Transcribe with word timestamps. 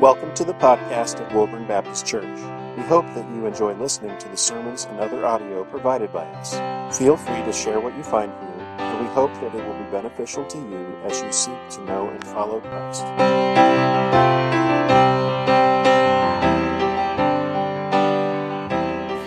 Welcome 0.00 0.32
to 0.34 0.44
the 0.44 0.54
podcast 0.54 1.18
of 1.18 1.34
Woburn 1.34 1.66
Baptist 1.66 2.06
Church. 2.06 2.38
We 2.76 2.84
hope 2.84 3.04
that 3.16 3.28
you 3.34 3.46
enjoy 3.46 3.74
listening 3.74 4.16
to 4.18 4.28
the 4.28 4.36
sermons 4.36 4.84
and 4.84 5.00
other 5.00 5.26
audio 5.26 5.64
provided 5.64 6.12
by 6.12 6.24
us. 6.34 6.96
Feel 6.96 7.16
free 7.16 7.42
to 7.42 7.52
share 7.52 7.80
what 7.80 7.96
you 7.96 8.04
find 8.04 8.30
here, 8.30 8.64
and 8.78 9.00
we 9.04 9.12
hope 9.12 9.34
that 9.34 9.52
it 9.52 9.66
will 9.66 9.74
be 9.74 9.90
beneficial 9.90 10.44
to 10.44 10.56
you 10.56 10.96
as 11.02 11.20
you 11.20 11.32
seek 11.32 11.68
to 11.70 11.84
know 11.84 12.08
and 12.10 12.24
follow 12.28 12.60
Christ. 12.60 13.02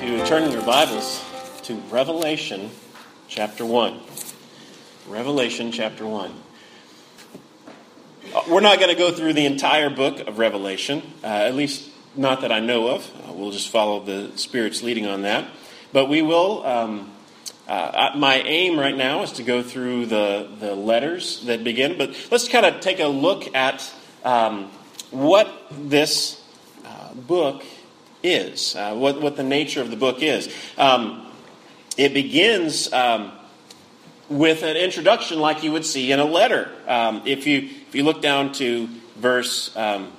If 0.01 0.09
you 0.09 0.25
turn 0.25 0.43
in 0.43 0.53
your 0.53 0.63
Bibles 0.65 1.21
to 1.63 1.75
Revelation 1.89 2.69
chapter 3.27 3.65
1. 3.65 3.99
Revelation 5.09 5.73
chapter 5.73 6.07
1. 6.07 6.31
Uh, 8.33 8.43
We're 8.47 8.61
not 8.61 8.79
going 8.79 8.89
to 8.89 8.95
go 8.95 9.11
through 9.11 9.33
the 9.33 9.45
entire 9.45 9.89
book 9.89 10.25
of 10.25 10.39
Revelation, 10.39 11.01
uh, 11.21 11.27
at 11.27 11.53
least 11.53 11.89
not 12.15 12.41
that 12.41 12.51
I 12.51 12.61
know 12.61 12.87
of. 12.87 13.11
Uh, 13.27 13.33
we'll 13.33 13.51
just 13.51 13.69
follow 13.69 13.99
the 13.99 14.31
Spirit's 14.37 14.81
leading 14.81 15.05
on 15.05 15.23
that. 15.23 15.49
But 15.91 16.07
we 16.07 16.21
will. 16.21 16.65
Um, 16.65 17.11
uh, 17.67 18.11
my 18.15 18.35
aim 18.35 18.79
right 18.79 18.95
now 18.95 19.23
is 19.23 19.33
to 19.33 19.43
go 19.43 19.61
through 19.61 20.05
the, 20.05 20.47
the 20.61 20.75
letters 20.75 21.43
that 21.45 21.65
begin, 21.65 21.97
but 21.97 22.15
let's 22.31 22.47
kind 22.47 22.65
of 22.65 22.79
take 22.79 23.01
a 23.01 23.07
look 23.07 23.53
at 23.53 23.93
um, 24.23 24.71
what 25.09 25.51
this 25.69 26.41
uh, 26.85 27.13
book 27.13 27.65
is, 28.23 28.77
uh, 28.77 28.93
what, 28.93 29.21
what 29.21 29.35
the 29.35 29.43
nature 29.43 29.81
of 29.81 29.89
the 29.89 29.97
book 29.97 30.21
is. 30.21 30.53
Um, 30.77 31.27
it 31.97 32.13
begins 32.13 32.91
um, 32.93 33.33
with 34.29 34.63
an 34.63 34.77
introduction 34.77 35.39
like 35.39 35.63
you 35.63 35.73
would 35.73 35.85
see 35.85 36.13
in 36.13 36.19
a 36.19 36.25
letter. 36.25 36.71
Um, 36.87 37.23
if, 37.25 37.45
you, 37.45 37.69
if 37.91 37.95
you 37.95 38.03
look 38.05 38.21
down 38.21 38.53
to 38.53 38.87
verse 39.17 39.75
um, 39.75 40.13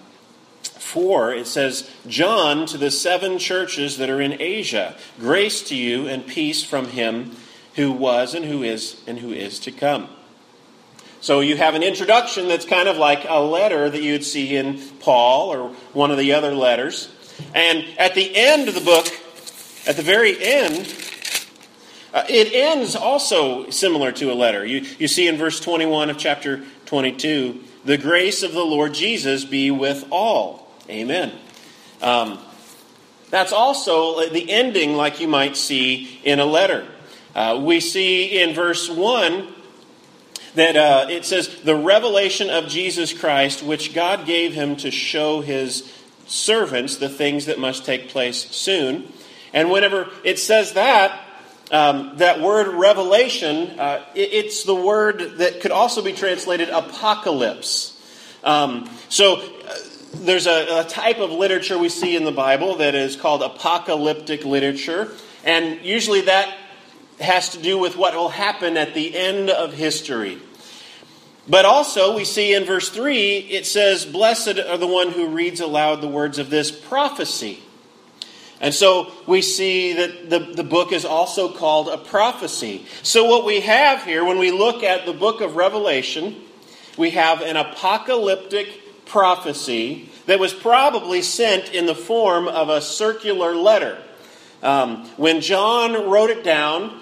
4, 0.62 1.32
it 1.32 1.46
says, 1.46 1.90
John 2.06 2.66
to 2.66 2.76
the 2.76 2.90
seven 2.90 3.38
churches 3.38 3.96
that 3.96 4.10
are 4.10 4.20
in 4.20 4.42
Asia, 4.42 4.95
grace 5.18 5.62
to 5.70 5.74
you 5.74 6.06
and 6.06 6.26
peace 6.26 6.62
from 6.62 6.88
him 6.88 7.34
who 7.76 7.90
was 7.90 8.34
and 8.34 8.45
who 8.45 8.62
is 8.62 9.02
and 9.06 9.20
who 9.20 9.32
is 9.32 9.59
to 9.60 9.73
come. 9.73 10.10
So 11.23 11.40
you 11.40 11.56
have 11.56 11.74
an 11.74 11.82
introduction 11.82 12.46
that's 12.46 12.66
kind 12.66 12.90
of 12.90 12.98
like 12.98 13.24
a 13.26 13.40
letter 13.40 13.88
that 13.88 14.02
you'd 14.02 14.24
see 14.24 14.54
in 14.54 14.79
Paul 15.01 15.51
or 15.51 15.70
one 15.95 16.10
of 16.10 16.18
the 16.18 16.34
other 16.34 16.54
letters. 16.54 17.09
And 17.54 17.86
at 17.96 18.14
the 18.14 18.36
end 18.36 18.68
of 18.68 18.74
the 18.74 18.82
book, 18.82 19.07
at 19.88 19.96
the 19.96 20.02
very 20.02 20.36
end, 20.38 20.95
uh, 22.12 22.24
it 22.29 22.52
ends 22.52 22.95
also 22.95 23.70
similar 23.70 24.12
to 24.12 24.30
a 24.30 24.34
letter. 24.34 24.66
You, 24.66 24.84
you 24.98 25.09
see 25.09 25.26
in 25.26 25.38
verse 25.38 25.59
21 25.59 26.10
of 26.10 26.18
chapter 26.18 26.62
22 26.93 27.59
the 27.87 27.96
grace 27.96 28.43
of 28.43 28.52
the 28.52 28.62
Lord 28.62 28.93
Jesus 28.93 29.46
be 29.46 29.71
with 29.71 30.04
all. 30.10 30.71
Amen. 30.90 31.32
Um, 32.02 32.38
that's 33.30 33.51
also 33.51 34.29
the 34.29 34.51
ending, 34.51 34.93
like 34.93 35.18
you 35.18 35.26
might 35.26 35.57
see 35.57 36.20
in 36.23 36.38
a 36.38 36.45
letter. 36.45 36.87
Uh, 37.35 37.59
we 37.65 37.80
see 37.80 38.38
in 38.38 38.54
verse 38.54 38.90
1 38.90 39.48
that 40.54 40.76
uh, 40.76 41.07
it 41.09 41.24
says, 41.24 41.63
the 41.63 41.74
revelation 41.74 42.51
of 42.51 42.68
Jesus 42.68 43.18
Christ, 43.18 43.63
which 43.63 43.95
God 43.95 44.26
gave 44.26 44.52
him 44.52 44.76
to 44.76 44.90
show 44.90 45.40
his 45.40 45.90
servants 46.26 46.96
the 46.96 47.09
things 47.09 47.46
that 47.46 47.59
must 47.59 47.87
take 47.87 48.10
place 48.10 48.51
soon. 48.51 49.10
And 49.54 49.70
whenever 49.70 50.10
it 50.24 50.38
says 50.38 50.74
that, 50.74 51.18
um, 51.73 52.18
that 52.18 52.40
word 52.40 52.68
revelation, 52.68 53.80
uh, 53.80 54.04
it, 54.15 54.32
it's 54.32 54.65
the 54.65 54.74
word 54.74 55.38
that 55.38 55.62
could 55.62 55.70
also 55.70 56.02
be 56.02 56.12
translated 56.12 56.68
apocalypse. 56.68 57.98
Um, 58.45 58.88
so 59.09 59.37
uh, 59.37 59.74
there's 60.14 60.46
a, 60.46 60.80
a 60.80 60.84
type 60.84 61.18
of 61.18 61.30
literature 61.30 61.79
we 61.79 61.88
see 61.88 62.14
in 62.14 62.24
the 62.24 62.32
Bible 62.32 62.76
that 62.76 62.95
is 62.95 63.16
called 63.16 63.42
apocalyptic 63.42 64.44
literature. 64.44 65.10
And 65.44 65.82
usually 65.82 66.20
that 66.22 66.54
has 67.19 67.50
to 67.50 67.58
do 67.62 67.78
with 67.78 67.97
what 67.97 68.14
will 68.14 68.28
happen 68.28 68.76
at 68.76 68.92
the 68.92 69.16
end 69.16 69.48
of 69.48 69.72
history. 69.72 70.38
But 71.48 71.64
also, 71.64 72.14
we 72.14 72.24
see 72.24 72.54
in 72.54 72.64
verse 72.64 72.88
3, 72.91 73.38
it 73.38 73.66
says, 73.66 74.04
Blessed 74.04 74.58
are 74.58 74.76
the 74.76 74.86
one 74.86 75.10
who 75.10 75.26
reads 75.28 75.60
aloud 75.60 76.00
the 76.00 76.08
words 76.08 76.38
of 76.38 76.50
this 76.50 76.70
prophecy. 76.70 77.62
And 78.62 78.72
so 78.72 79.12
we 79.26 79.42
see 79.42 79.94
that 79.94 80.30
the, 80.30 80.38
the 80.38 80.64
book 80.64 80.92
is 80.92 81.04
also 81.04 81.52
called 81.52 81.88
a 81.88 81.98
prophecy. 81.98 82.86
So, 83.02 83.24
what 83.24 83.44
we 83.44 83.60
have 83.60 84.04
here, 84.04 84.24
when 84.24 84.38
we 84.38 84.52
look 84.52 84.84
at 84.84 85.04
the 85.04 85.12
book 85.12 85.40
of 85.40 85.56
Revelation, 85.56 86.36
we 86.96 87.10
have 87.10 87.42
an 87.42 87.56
apocalyptic 87.56 89.04
prophecy 89.04 90.08
that 90.26 90.38
was 90.38 90.54
probably 90.54 91.22
sent 91.22 91.74
in 91.74 91.86
the 91.86 91.94
form 91.94 92.46
of 92.46 92.68
a 92.68 92.80
circular 92.80 93.56
letter. 93.56 94.00
Um, 94.62 95.06
when 95.16 95.40
John 95.40 96.08
wrote 96.08 96.30
it 96.30 96.44
down, 96.44 97.00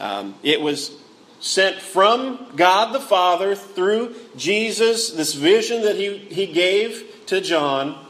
um, 0.00 0.34
it 0.42 0.62
was 0.62 0.96
sent 1.40 1.76
from 1.76 2.52
God 2.56 2.94
the 2.94 3.00
Father 3.00 3.54
through 3.54 4.14
Jesus, 4.34 5.10
this 5.10 5.34
vision 5.34 5.82
that 5.82 5.96
he, 5.96 6.16
he 6.16 6.46
gave 6.46 7.26
to 7.26 7.42
John. 7.42 8.02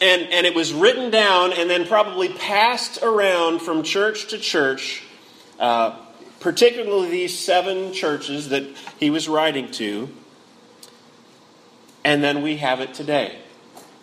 And, 0.00 0.22
and 0.32 0.46
it 0.46 0.54
was 0.54 0.72
written 0.72 1.10
down 1.10 1.52
and 1.52 1.70
then 1.70 1.86
probably 1.86 2.28
passed 2.28 3.02
around 3.02 3.60
from 3.60 3.82
church 3.82 4.28
to 4.28 4.38
church, 4.38 5.02
uh, 5.60 5.96
particularly 6.40 7.10
these 7.10 7.38
seven 7.38 7.92
churches 7.92 8.48
that 8.48 8.64
he 8.98 9.10
was 9.10 9.28
writing 9.28 9.70
to. 9.72 10.08
And 12.04 12.22
then 12.22 12.42
we 12.42 12.56
have 12.56 12.80
it 12.80 12.94
today. 12.94 13.38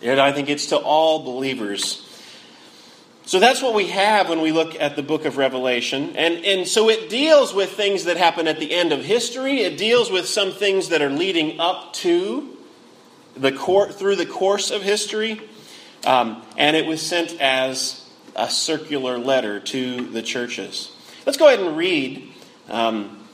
And 0.02 0.20
I 0.20 0.32
think 0.32 0.48
it's 0.48 0.66
to 0.66 0.76
all 0.76 1.24
believers 1.24 2.06
so 3.26 3.40
that's 3.40 3.60
what 3.60 3.74
we 3.74 3.88
have 3.88 4.28
when 4.28 4.40
we 4.40 4.52
look 4.52 4.80
at 4.80 4.94
the 4.94 5.02
book 5.02 5.24
of 5.24 5.36
Revelation. 5.36 6.14
And, 6.14 6.44
and 6.44 6.66
so 6.66 6.88
it 6.88 7.10
deals 7.10 7.52
with 7.52 7.72
things 7.72 8.04
that 8.04 8.16
happen 8.16 8.46
at 8.46 8.60
the 8.60 8.72
end 8.72 8.92
of 8.92 9.04
history. 9.04 9.62
It 9.62 9.76
deals 9.76 10.12
with 10.12 10.28
some 10.28 10.52
things 10.52 10.90
that 10.90 11.02
are 11.02 11.10
leading 11.10 11.58
up 11.58 11.92
to 11.94 12.56
the 13.36 13.50
court 13.50 13.96
through 13.96 14.14
the 14.14 14.26
course 14.26 14.70
of 14.70 14.82
history. 14.82 15.40
Um, 16.04 16.42
and 16.56 16.76
it 16.76 16.86
was 16.86 17.00
sent 17.00 17.40
as 17.40 18.08
a 18.34 18.50
circular 18.50 19.18
letter 19.18 19.60
to 19.60 20.06
the 20.06 20.22
churches. 20.22 20.92
Let's 21.24 21.38
go 21.38 21.48
ahead 21.48 21.60
and 21.60 21.76
read 21.76 22.32
um, 22.68 23.26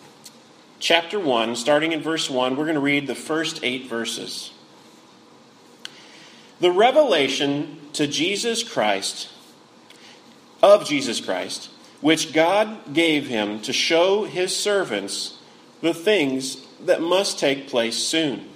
chapter 0.79 1.19
1, 1.19 1.57
starting 1.57 1.93
in 1.93 2.03
verse 2.03 2.31
1. 2.31 2.57
We're 2.57 2.65
going 2.65 2.75
to 2.75 2.81
read 2.81 3.07
the 3.07 3.15
first 3.15 3.61
eight 3.63 3.87
verses. 3.87 4.53
The 6.61 6.71
revelation 6.71 7.79
to 7.95 8.07
Jesus 8.07 8.63
Christ 8.63 9.29
of 10.63 10.87
Jesus 10.87 11.21
Christ, 11.21 11.71
which 12.01 12.33
God 12.33 12.95
gave 12.95 13.27
him 13.27 13.61
to 13.63 13.73
show 13.73 14.25
his 14.25 14.57
servants 14.57 15.39
the 15.81 15.93
things 15.93 16.65
that 16.85 17.01
must 17.01 17.39
take 17.39 17.69
place 17.69 17.97
soon. 17.97 18.49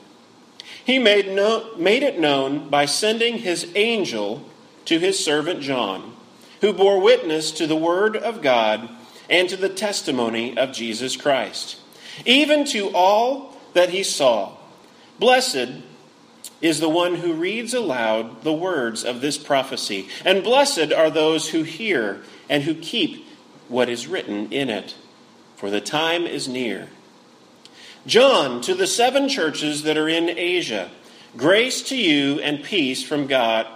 He 0.85 0.99
made, 0.99 1.29
no, 1.29 1.75
made 1.77 2.03
it 2.03 2.19
known 2.19 2.69
by 2.69 2.87
sending 2.87 3.39
his 3.39 3.71
angel 3.75 4.49
to 4.87 4.99
his 4.99 5.23
servant 5.23 5.61
John, 5.61 6.15
who 6.61 6.73
bore 6.73 7.01
witness 7.01 7.51
to 7.53 7.67
the 7.67 7.77
word 7.77 8.17
of 8.17 8.43
God 8.43 8.89
and 9.29 9.49
to 9.49 9.57
the 9.57 9.69
testimony 9.69 10.57
of 10.57 10.73
Jesus 10.73 11.17
Christ, 11.17 11.81
even 12.25 12.65
to 12.67 12.91
all 12.95 13.57
that 13.75 13.91
he 13.91 14.03
saw. 14.03 14.57
Blessed 15.19 15.83
is 16.61 16.81
the 16.81 16.89
one 16.89 17.17
who 17.17 17.33
reads 17.33 17.75
aloud 17.75 18.43
the 18.43 18.53
words 18.53 19.05
of 19.05 19.21
this 19.21 19.37
prophecy. 19.39 20.09
And 20.25 20.43
blessed 20.43 20.93
are 20.93 21.11
those 21.11 21.51
who 21.51 21.63
hear 21.63 22.23
and 22.49 22.63
who 22.63 22.75
keep 22.75 23.27
what 23.69 23.89
is 23.89 24.07
written 24.07 24.53
in 24.53 24.71
it, 24.71 24.95
for 25.57 25.71
the 25.71 25.81
time 25.81 26.27
is 26.27 26.49
near. 26.49 26.89
John, 28.07 28.61
to 28.63 28.75
the 28.75 28.87
seven 28.87 29.29
churches 29.29 29.83
that 29.83 29.99
are 29.99 30.09
in 30.09 30.29
Asia, 30.29 30.91
grace 31.37 31.83
to 31.89 31.97
you 31.97 32.41
and 32.41 32.63
peace 32.63 33.03
from 33.03 33.27
God, 33.27 33.67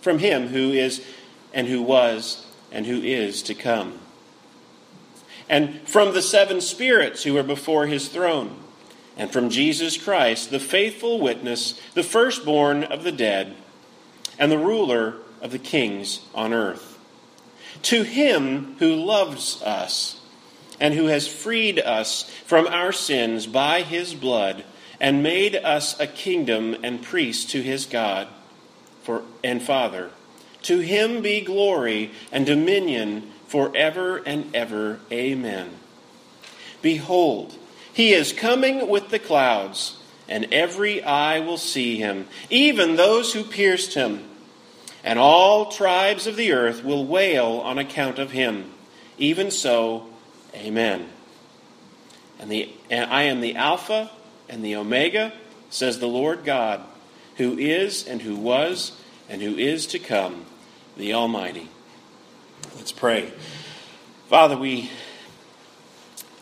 from 0.00 0.20
him 0.20 0.48
who 0.48 0.70
is 0.70 1.04
and 1.52 1.66
who 1.66 1.82
was 1.82 2.46
and 2.70 2.86
who 2.86 3.02
is 3.02 3.42
to 3.42 3.54
come. 3.54 3.98
And 5.48 5.80
from 5.88 6.14
the 6.14 6.22
seven 6.22 6.60
spirits 6.60 7.24
who 7.24 7.36
are 7.36 7.42
before 7.42 7.88
his 7.88 8.08
throne 8.08 8.56
and 9.16 9.32
from 9.32 9.50
Jesus 9.50 9.96
Christ, 9.96 10.50
the 10.50 10.60
faithful 10.60 11.20
witness, 11.20 11.80
the 11.94 12.04
firstborn 12.04 12.84
of 12.84 13.02
the 13.02 13.12
dead, 13.12 13.56
and 14.38 14.52
the 14.52 14.58
ruler 14.58 15.16
of 15.42 15.50
the 15.50 15.58
kings 15.58 16.20
on 16.34 16.52
earth. 16.52 16.98
To 17.82 18.04
him 18.04 18.76
who 18.78 18.94
loves 18.94 19.60
us 19.62 20.19
and 20.80 20.94
who 20.94 21.06
has 21.06 21.28
freed 21.28 21.78
us 21.78 22.28
from 22.46 22.66
our 22.66 22.90
sins 22.90 23.46
by 23.46 23.82
his 23.82 24.14
blood 24.14 24.64
and 24.98 25.22
made 25.22 25.54
us 25.54 25.98
a 26.00 26.06
kingdom 26.06 26.76
and 26.82 27.02
priests 27.02 27.50
to 27.52 27.62
his 27.62 27.86
God 27.86 28.28
for, 29.02 29.22
and 29.44 29.62
Father. 29.62 30.10
To 30.62 30.78
him 30.78 31.22
be 31.22 31.40
glory 31.40 32.10
and 32.32 32.44
dominion 32.44 33.30
forever 33.46 34.18
and 34.26 34.54
ever. 34.54 35.00
Amen. 35.10 35.70
Behold, 36.82 37.56
he 37.92 38.12
is 38.12 38.32
coming 38.32 38.88
with 38.88 39.08
the 39.08 39.18
clouds, 39.18 39.98
and 40.28 40.52
every 40.52 41.02
eye 41.02 41.40
will 41.40 41.58
see 41.58 41.96
him, 41.96 42.28
even 42.48 42.96
those 42.96 43.32
who 43.32 43.42
pierced 43.42 43.94
him. 43.94 44.24
And 45.02 45.18
all 45.18 45.72
tribes 45.72 46.26
of 46.26 46.36
the 46.36 46.52
earth 46.52 46.84
will 46.84 47.06
wail 47.06 47.60
on 47.64 47.78
account 47.78 48.18
of 48.18 48.32
him. 48.32 48.70
Even 49.18 49.50
so, 49.50 50.06
amen. 50.54 51.08
And, 52.38 52.50
the, 52.50 52.70
and 52.88 53.10
I 53.10 53.24
am 53.24 53.40
the 53.40 53.56
Alpha 53.56 54.10
and 54.48 54.64
the 54.64 54.76
Omega, 54.76 55.32
says 55.68 55.98
the 55.98 56.08
Lord 56.08 56.44
God, 56.44 56.82
who 57.36 57.58
is 57.58 58.06
and 58.06 58.22
who 58.22 58.36
was 58.36 59.00
and 59.28 59.40
who 59.40 59.56
is 59.56 59.86
to 59.88 59.98
come, 59.98 60.44
the 60.96 61.14
Almighty. 61.14 61.68
Let's 62.76 62.92
pray. 62.92 63.32
Father, 64.28 64.56
we, 64.56 64.90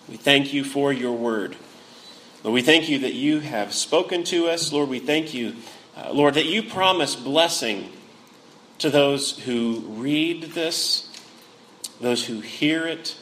we 0.08 0.16
thank 0.16 0.52
you 0.52 0.64
for 0.64 0.92
your 0.92 1.12
word. 1.12 1.56
Lord, 2.44 2.54
we 2.54 2.62
thank 2.62 2.88
you 2.88 3.00
that 3.00 3.14
you 3.14 3.40
have 3.40 3.74
spoken 3.74 4.24
to 4.24 4.48
us. 4.48 4.72
Lord, 4.72 4.88
we 4.88 5.00
thank 5.00 5.34
you, 5.34 5.56
uh, 5.96 6.12
Lord, 6.12 6.34
that 6.34 6.46
you 6.46 6.62
promise 6.62 7.16
blessing 7.16 7.90
to 8.78 8.90
those 8.90 9.38
who 9.40 9.80
read 9.88 10.44
this, 10.52 11.08
those 12.00 12.26
who 12.26 12.40
hear 12.40 12.86
it, 12.86 13.16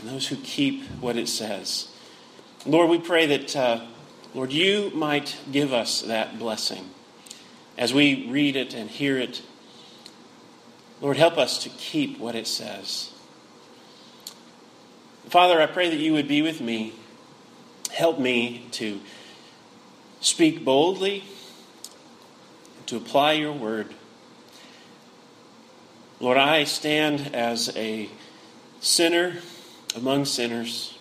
and 0.00 0.08
those 0.08 0.28
who 0.28 0.36
keep 0.36 0.84
what 1.00 1.16
it 1.16 1.28
says. 1.28 1.88
Lord, 2.64 2.90
we 2.90 2.98
pray 2.98 3.26
that, 3.26 3.56
uh, 3.56 3.80
Lord, 4.34 4.52
you 4.52 4.90
might 4.94 5.36
give 5.50 5.72
us 5.72 6.02
that 6.02 6.38
blessing 6.38 6.90
as 7.78 7.94
we 7.94 8.28
read 8.30 8.56
it 8.56 8.74
and 8.74 8.90
hear 8.90 9.18
it. 9.18 9.42
Lord, 11.00 11.16
help 11.16 11.38
us 11.38 11.62
to 11.62 11.68
keep 11.68 12.18
what 12.18 12.34
it 12.34 12.46
says. 12.46 13.12
Father, 15.28 15.60
I 15.60 15.66
pray 15.66 15.90
that 15.90 15.98
you 15.98 16.12
would 16.12 16.28
be 16.28 16.42
with 16.42 16.60
me 16.60 16.94
Help 17.96 18.18
me 18.18 18.66
to 18.72 19.00
speak 20.20 20.66
boldly, 20.66 21.24
to 22.84 22.98
apply 22.98 23.32
your 23.32 23.54
word. 23.54 23.94
Lord, 26.20 26.36
I 26.36 26.64
stand 26.64 27.34
as 27.34 27.74
a 27.74 28.10
sinner 28.80 29.36
among 29.96 30.26
sinners, 30.26 30.96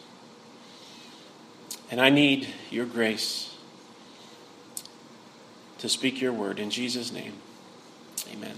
and 1.92 2.01
I 2.01 2.09
need 2.09 2.47
your 2.71 2.86
grace 2.86 3.53
to 5.80 5.89
speak 5.89 6.21
your 6.21 6.33
word. 6.33 6.57
In 6.57 6.69
Jesus' 6.71 7.12
name, 7.12 7.33
amen. 8.31 8.56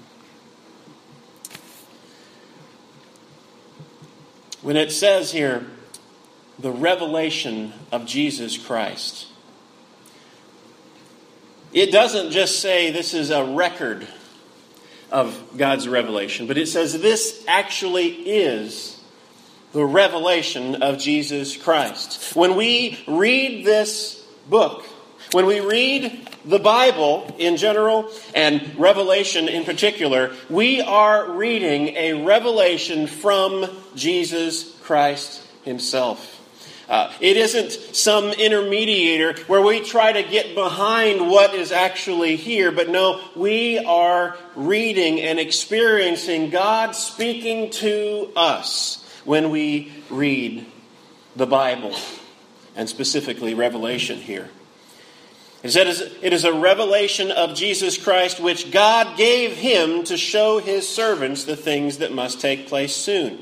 When 4.62 4.78
it 4.78 4.92
says 4.92 5.32
here, 5.32 5.66
the 6.60 6.72
revelation 6.72 7.74
of 7.92 8.06
Jesus 8.06 8.58
Christ. 8.58 9.28
It 11.74 11.92
doesn't 11.92 12.32
just 12.32 12.60
say 12.60 12.92
this 12.92 13.14
is 13.14 13.30
a 13.30 13.44
record 13.44 14.08
of 15.12 15.42
God's 15.56 15.88
revelation, 15.88 16.48
but 16.48 16.58
it 16.58 16.68
says 16.68 17.00
this 17.00 17.44
actually 17.48 18.08
is 18.08 18.97
the 19.78 19.86
revelation 19.86 20.82
of 20.82 20.98
Jesus 20.98 21.56
Christ. 21.56 22.36
When 22.36 22.56
we 22.56 22.98
read 23.08 23.64
this 23.64 24.16
book, 24.50 24.84
when 25.34 25.46
we 25.46 25.60
read 25.60 26.28
the 26.44 26.58
Bible 26.58 27.36
in 27.38 27.58
general 27.58 28.10
and 28.34 28.76
Revelation 28.80 29.48
in 29.48 29.66
particular, 29.66 30.34
we 30.50 30.82
are 30.82 31.30
reading 31.30 31.90
a 31.90 32.26
revelation 32.26 33.06
from 33.06 33.70
Jesus 33.94 34.76
Christ 34.82 35.46
Himself. 35.64 36.34
Uh, 36.90 37.14
it 37.20 37.38
isn't 37.38 37.72
some 37.96 38.32
intermediator 38.32 39.38
where 39.48 39.62
we 39.62 39.82
try 39.82 40.12
to 40.12 40.24
get 40.24 40.56
behind 40.56 41.30
what 41.30 41.54
is 41.54 41.72
actually 41.72 42.36
here, 42.36 42.72
but 42.72 42.90
no, 42.90 43.22
we 43.36 43.78
are 43.78 44.38
reading 44.56 45.22
and 45.22 45.38
experiencing 45.38 46.50
God 46.50 46.96
speaking 46.96 47.70
to 47.70 48.32
us 48.36 49.04
when 49.28 49.50
we 49.50 49.92
read 50.10 50.66
the 51.36 51.46
Bible, 51.46 51.94
and 52.78 52.88
specifically 52.88 53.54
Revelation 53.54 54.18
here. 54.18 54.50
It 55.64 55.72
says 55.72 56.14
it 56.22 56.32
is 56.32 56.46
a 56.46 56.54
revelation 56.54 57.32
of 57.32 57.54
Jesus 57.54 58.02
Christ 58.02 58.40
which 58.40 58.72
God 58.72 59.18
gave 59.18 59.58
him 59.58 60.06
to 60.06 60.16
show 60.16 60.60
his 60.60 60.88
servants 60.88 61.44
the 61.44 61.58
things 61.58 61.98
that 61.98 62.14
must 62.14 62.40
take 62.40 62.68
place 62.68 62.96
soon. 62.96 63.40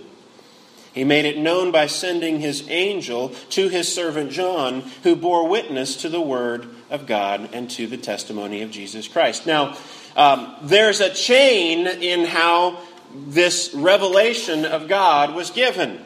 He 0.92 1.04
made 1.04 1.26
it 1.26 1.38
known 1.38 1.72
by 1.72 1.86
sending 1.86 2.40
his 2.40 2.68
angel 2.68 3.30
to 3.50 3.68
his 3.68 3.94
servant 3.94 4.32
John, 4.32 4.82
who 5.04 5.16
bore 5.16 5.48
witness 5.48 5.98
to 5.98 6.10
the 6.10 6.22
word 6.22 6.68
of 6.90 7.06
God 7.06 7.50
and 7.54 7.70
to 7.72 7.86
the 7.86 7.98
testimony 7.98 8.64
of 8.64 8.72
Jesus 8.72 9.08
Christ. 9.08 9.46
Now, 9.46 9.78
um, 10.16 10.56
there's 10.64 11.02
a 11.02 11.14
chain 11.14 11.86
in 11.86 12.26
how 12.26 12.80
this 13.28 13.74
revelation 13.74 14.66
of 14.66 14.88
God 14.88 15.36
was 15.36 15.52
given. 15.52 16.00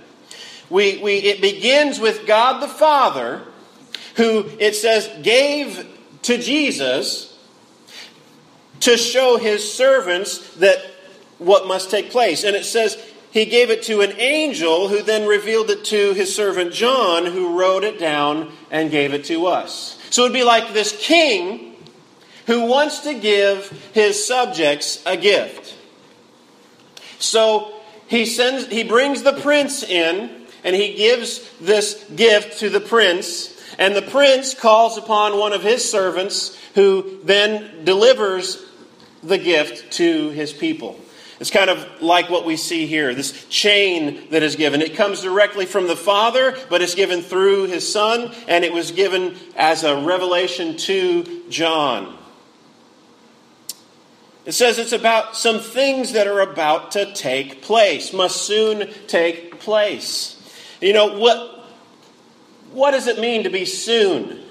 We, 0.70 0.98
we, 0.98 1.18
it 1.18 1.42
begins 1.42 2.00
with 2.00 2.28
God 2.28 2.62
the 2.62 2.68
Father, 2.68 3.42
who 4.16 4.46
it 4.60 4.76
says 4.76 5.10
gave 5.24 5.88
to 6.24 6.38
Jesus 6.38 7.38
to 8.82 8.98
show 8.98 9.38
his 9.38 9.72
servants 9.72 10.56
that 10.56 10.80
what 11.38 11.68
must 11.68 11.90
take 11.90 12.12
place. 12.12 12.44
And 12.44 12.56
it 12.56 12.66
says 12.66 12.98
he 13.32 13.46
gave 13.46 13.70
it 13.70 13.84
to 13.84 14.02
an 14.02 14.20
angel 14.20 14.88
who 14.88 15.02
then 15.02 15.28
revealed 15.28 15.70
it 15.70 15.86
to 15.86 16.14
his 16.14 16.36
servant 16.36 16.74
John, 16.74 17.26
who 17.26 17.58
wrote 17.58 17.84
it 17.84 18.00
down 18.00 18.52
and 18.72 18.92
gave 18.92 19.14
it 19.14 19.26
to 19.26 19.48
us. 19.48 19.98
So 20.10 20.24
it 20.24 20.26
would 20.30 20.34
be 20.34 20.44
like 20.44 20.74
this 20.74 20.98
king 21.00 21.76
who 22.48 22.66
wants 22.66 23.00
to 23.02 23.14
give 23.14 23.70
his 23.94 24.26
subjects 24.26 25.04
a 25.06 25.16
gift. 25.16 25.76
So 27.20 27.74
he 28.08 28.26
sends 28.26 28.68
he 28.68 28.84
brings 28.84 29.24
the 29.24 29.34
prince 29.34 29.84
in 29.84 30.46
and 30.64 30.76
he 30.76 30.96
gives 30.96 31.48
this 31.60 32.04
gift 32.16 32.60
to 32.60 32.70
the 32.70 32.82
prince 32.82 33.56
and 33.78 33.96
the 33.96 34.02
prince 34.02 34.54
calls 34.54 34.98
upon 34.98 35.38
one 35.38 35.54
of 35.54 35.64
his 35.64 35.90
servants 35.90 36.58
who 36.76 37.20
then 37.24 37.86
delivers 37.86 38.64
the 39.24 39.38
gift 39.38 39.94
to 39.94 40.30
his 40.30 40.52
people. 40.52 41.00
It's 41.40 41.50
kind 41.50 41.70
of 41.70 42.02
like 42.02 42.30
what 42.30 42.46
we 42.46 42.58
see 42.58 42.86
here 42.86 43.14
this 43.14 43.46
chain 43.48 44.30
that 44.32 44.44
is 44.44 44.58
given. 44.58 44.82
It 44.82 44.96
comes 44.96 45.22
directly 45.22 45.66
from 45.66 45.88
the 45.88 45.96
Father, 45.96 46.58
but 46.70 46.82
it's 46.82 46.96
given 46.96 47.22
through 47.22 47.68
his 47.68 47.90
Son, 47.90 48.34
and 48.48 48.66
it 48.66 48.74
was 48.74 48.92
given 48.92 49.38
as 49.56 49.86
a 49.86 50.02
revelation 50.02 50.76
to 50.78 51.44
John. 51.50 52.19
It 54.50 54.54
says 54.54 54.80
it's 54.80 54.94
about 54.94 55.36
some 55.36 55.60
things 55.60 56.14
that 56.14 56.26
are 56.26 56.40
about 56.40 56.94
to 56.94 57.14
take 57.14 57.62
place, 57.62 58.14
must 58.14 58.48
soon 58.48 58.90
take 59.06 59.60
place. 59.60 60.42
You 60.82 60.92
know, 60.92 61.20
what, 61.20 61.68
what 62.72 62.90
does 62.90 63.06
it 63.06 63.20
mean 63.20 63.44
to 63.44 63.52
be 63.52 63.66
soon? 63.66 64.42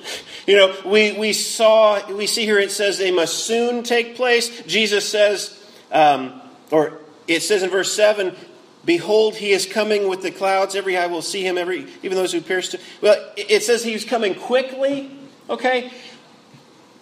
You 0.46 0.54
know, 0.54 0.76
we, 0.86 1.18
we 1.18 1.32
saw, 1.32 2.12
we 2.12 2.28
see 2.28 2.44
here 2.44 2.60
it 2.60 2.70
says 2.70 2.98
they 2.98 3.10
must 3.10 3.44
soon 3.44 3.82
take 3.82 4.14
place. 4.14 4.62
Jesus 4.68 5.08
says, 5.08 5.60
um, 5.90 6.42
or 6.70 7.00
it 7.26 7.42
says 7.42 7.64
in 7.64 7.70
verse 7.70 7.92
7 7.92 8.36
Behold, 8.84 9.34
he 9.34 9.50
is 9.50 9.66
coming 9.66 10.06
with 10.06 10.22
the 10.22 10.30
clouds. 10.30 10.76
Every 10.76 10.96
eye 10.96 11.08
will 11.08 11.22
see 11.22 11.44
him, 11.44 11.58
every, 11.58 11.88
even 12.04 12.16
those 12.16 12.32
who 12.32 12.40
pierced 12.40 12.72
him. 12.72 12.80
Well, 13.00 13.32
it 13.36 13.64
says 13.64 13.82
he's 13.82 14.04
coming 14.04 14.36
quickly. 14.36 15.10
Okay? 15.50 15.90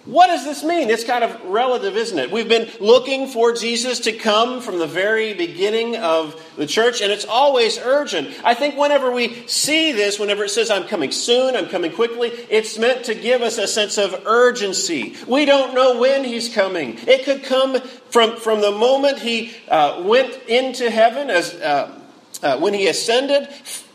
What 0.07 0.29
does 0.29 0.45
this 0.45 0.63
mean? 0.63 0.89
It's 0.89 1.03
kind 1.03 1.25
of 1.25 1.45
relative, 1.47 1.97
isn't 1.97 2.17
it? 2.17 2.31
We've 2.31 2.49
been 2.49 2.71
looking 2.79 3.27
for 3.27 3.53
Jesus 3.53 3.99
to 4.01 4.13
come 4.13 4.61
from 4.61 4.79
the 4.79 4.87
very 4.87 5.35
beginning 5.35 5.97
of 5.97 6.41
the 6.57 6.67
church, 6.67 7.01
and 7.01 7.11
it's 7.11 7.25
always 7.25 7.77
urgent. 7.77 8.29
I 8.45 8.55
think 8.55 8.77
whenever 8.77 9.11
we 9.11 9.49
see 9.49 9.91
this, 9.91 10.21
whenever 10.21 10.45
it 10.45 10.51
says, 10.51 10.71
I'm 10.71 10.85
coming 10.85 11.11
soon, 11.11 11.57
I'm 11.57 11.69
coming 11.69 11.91
quickly, 11.91 12.29
it's 12.49 12.79
meant 12.79 13.07
to 13.07 13.17
give 13.17 13.43
us 13.43 13.59
a 13.59 13.67
sense 13.67 13.99
of 13.99 14.27
urgency. 14.27 15.17
We 15.27 15.45
don't 15.45 15.75
know 15.75 15.99
when 15.99 16.23
he's 16.23 16.55
coming. 16.55 16.99
It 17.09 17.25
could 17.25 17.43
come 17.43 17.81
from, 18.11 18.37
from 18.37 18.61
the 18.61 18.71
moment 18.71 19.19
he 19.19 19.55
uh, 19.69 20.05
went 20.07 20.39
into 20.47 20.89
heaven, 20.89 21.31
as 21.31 21.53
uh, 21.55 21.99
uh, 22.45 22.59
when 22.61 22.75
he 22.75 22.87
ascended, 22.87 23.49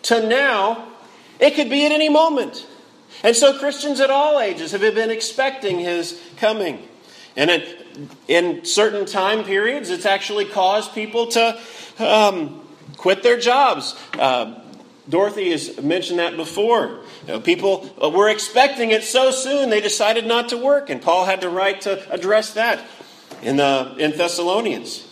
to 0.04 0.28
now. 0.28 0.90
It 1.40 1.56
could 1.56 1.70
be 1.70 1.86
at 1.86 1.94
any 1.94 2.10
moment. 2.10 2.68
And 3.24 3.36
so 3.36 3.58
Christians 3.58 4.00
at 4.00 4.10
all 4.10 4.40
ages 4.40 4.72
have 4.72 4.82
been 4.82 5.12
expecting 5.12 5.80
his 5.80 6.22
coming. 6.38 6.88
And 7.36 7.50
in, 7.50 8.10
in 8.28 8.66
certain 8.66 9.06
time 9.06 9.44
periods, 9.44 9.90
it's 9.90 10.06
actually 10.06 10.46
caused 10.46 10.94
people 10.94 11.28
to 11.28 11.60
um, 12.00 12.68
quit 12.98 13.24
their 13.24 13.40
jobs. 13.40 13.96
Uh, 14.18 14.60
Dorothy 15.08 15.52
has 15.52 15.82
mentioned 15.82 16.20
that 16.20 16.36
before. 16.38 17.02
You 17.28 17.34
know, 17.34 17.40
people 17.40 17.94
were 18.02 18.30
expecting 18.30 18.92
it 18.92 19.04
so 19.04 19.32
soon 19.32 19.70
they 19.70 19.82
decided 19.82 20.26
not 20.26 20.50
to 20.50 20.58
work, 20.58 20.90
and 20.90 21.02
Paul 21.02 21.26
had 21.26 21.42
to 21.42 21.50
write 21.50 21.82
to 21.82 22.12
address 22.12 22.54
that 22.54 22.86
in, 23.42 23.58
the, 23.58 23.96
in 23.98 24.12
Thessalonians. 24.12 25.08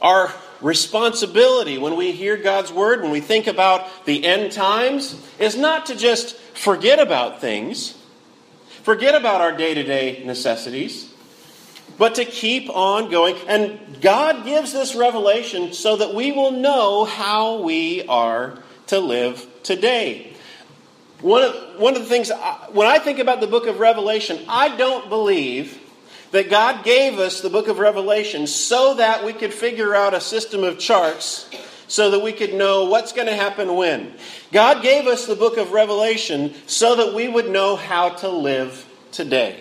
Our 0.00 0.32
responsibility 0.60 1.78
when 1.78 1.96
we 1.96 2.12
hear 2.12 2.36
God's 2.36 2.72
word, 2.72 3.02
when 3.02 3.10
we 3.10 3.20
think 3.20 3.46
about 3.46 3.86
the 4.06 4.24
end 4.24 4.52
times, 4.52 5.20
is 5.38 5.56
not 5.56 5.86
to 5.86 5.96
just 5.96 6.36
forget 6.54 6.98
about 6.98 7.40
things, 7.40 7.96
forget 8.82 9.14
about 9.14 9.40
our 9.40 9.56
day 9.56 9.74
to 9.74 9.82
day 9.82 10.22
necessities, 10.24 11.12
but 11.98 12.14
to 12.16 12.24
keep 12.24 12.70
on 12.70 13.10
going. 13.10 13.36
And 13.46 14.00
God 14.00 14.44
gives 14.44 14.72
this 14.72 14.94
revelation 14.94 15.72
so 15.72 15.96
that 15.96 16.14
we 16.14 16.32
will 16.32 16.52
know 16.52 17.04
how 17.04 17.62
we 17.62 18.06
are 18.06 18.58
to 18.88 18.98
live 18.98 19.46
today. 19.62 20.32
One 21.20 21.42
of, 21.42 21.80
one 21.80 21.94
of 21.94 22.02
the 22.02 22.08
things, 22.08 22.30
when 22.72 22.86
I 22.86 22.98
think 22.98 23.18
about 23.18 23.40
the 23.40 23.46
book 23.46 23.66
of 23.66 23.78
Revelation, 23.78 24.38
I 24.48 24.76
don't 24.76 25.08
believe 25.08 25.80
that 26.32 26.50
God 26.50 26.84
gave 26.84 27.18
us 27.18 27.40
the 27.40 27.48
book 27.48 27.68
of 27.68 27.78
Revelation 27.78 28.46
so 28.46 28.94
that 28.94 29.24
we 29.24 29.32
could 29.32 29.54
figure 29.54 29.94
out 29.94 30.14
a 30.14 30.20
system 30.20 30.64
of 30.64 30.78
charts 30.78 31.48
so 31.88 32.10
that 32.10 32.22
we 32.22 32.32
could 32.32 32.54
know 32.54 32.84
what's 32.86 33.12
going 33.12 33.26
to 33.26 33.34
happen 33.34 33.74
when. 33.76 34.14
God 34.52 34.82
gave 34.82 35.06
us 35.06 35.26
the 35.26 35.36
book 35.36 35.56
of 35.56 35.72
Revelation 35.72 36.54
so 36.66 36.96
that 36.96 37.14
we 37.14 37.28
would 37.28 37.50
know 37.50 37.76
how 37.76 38.10
to 38.10 38.28
live 38.28 38.86
today. 39.12 39.60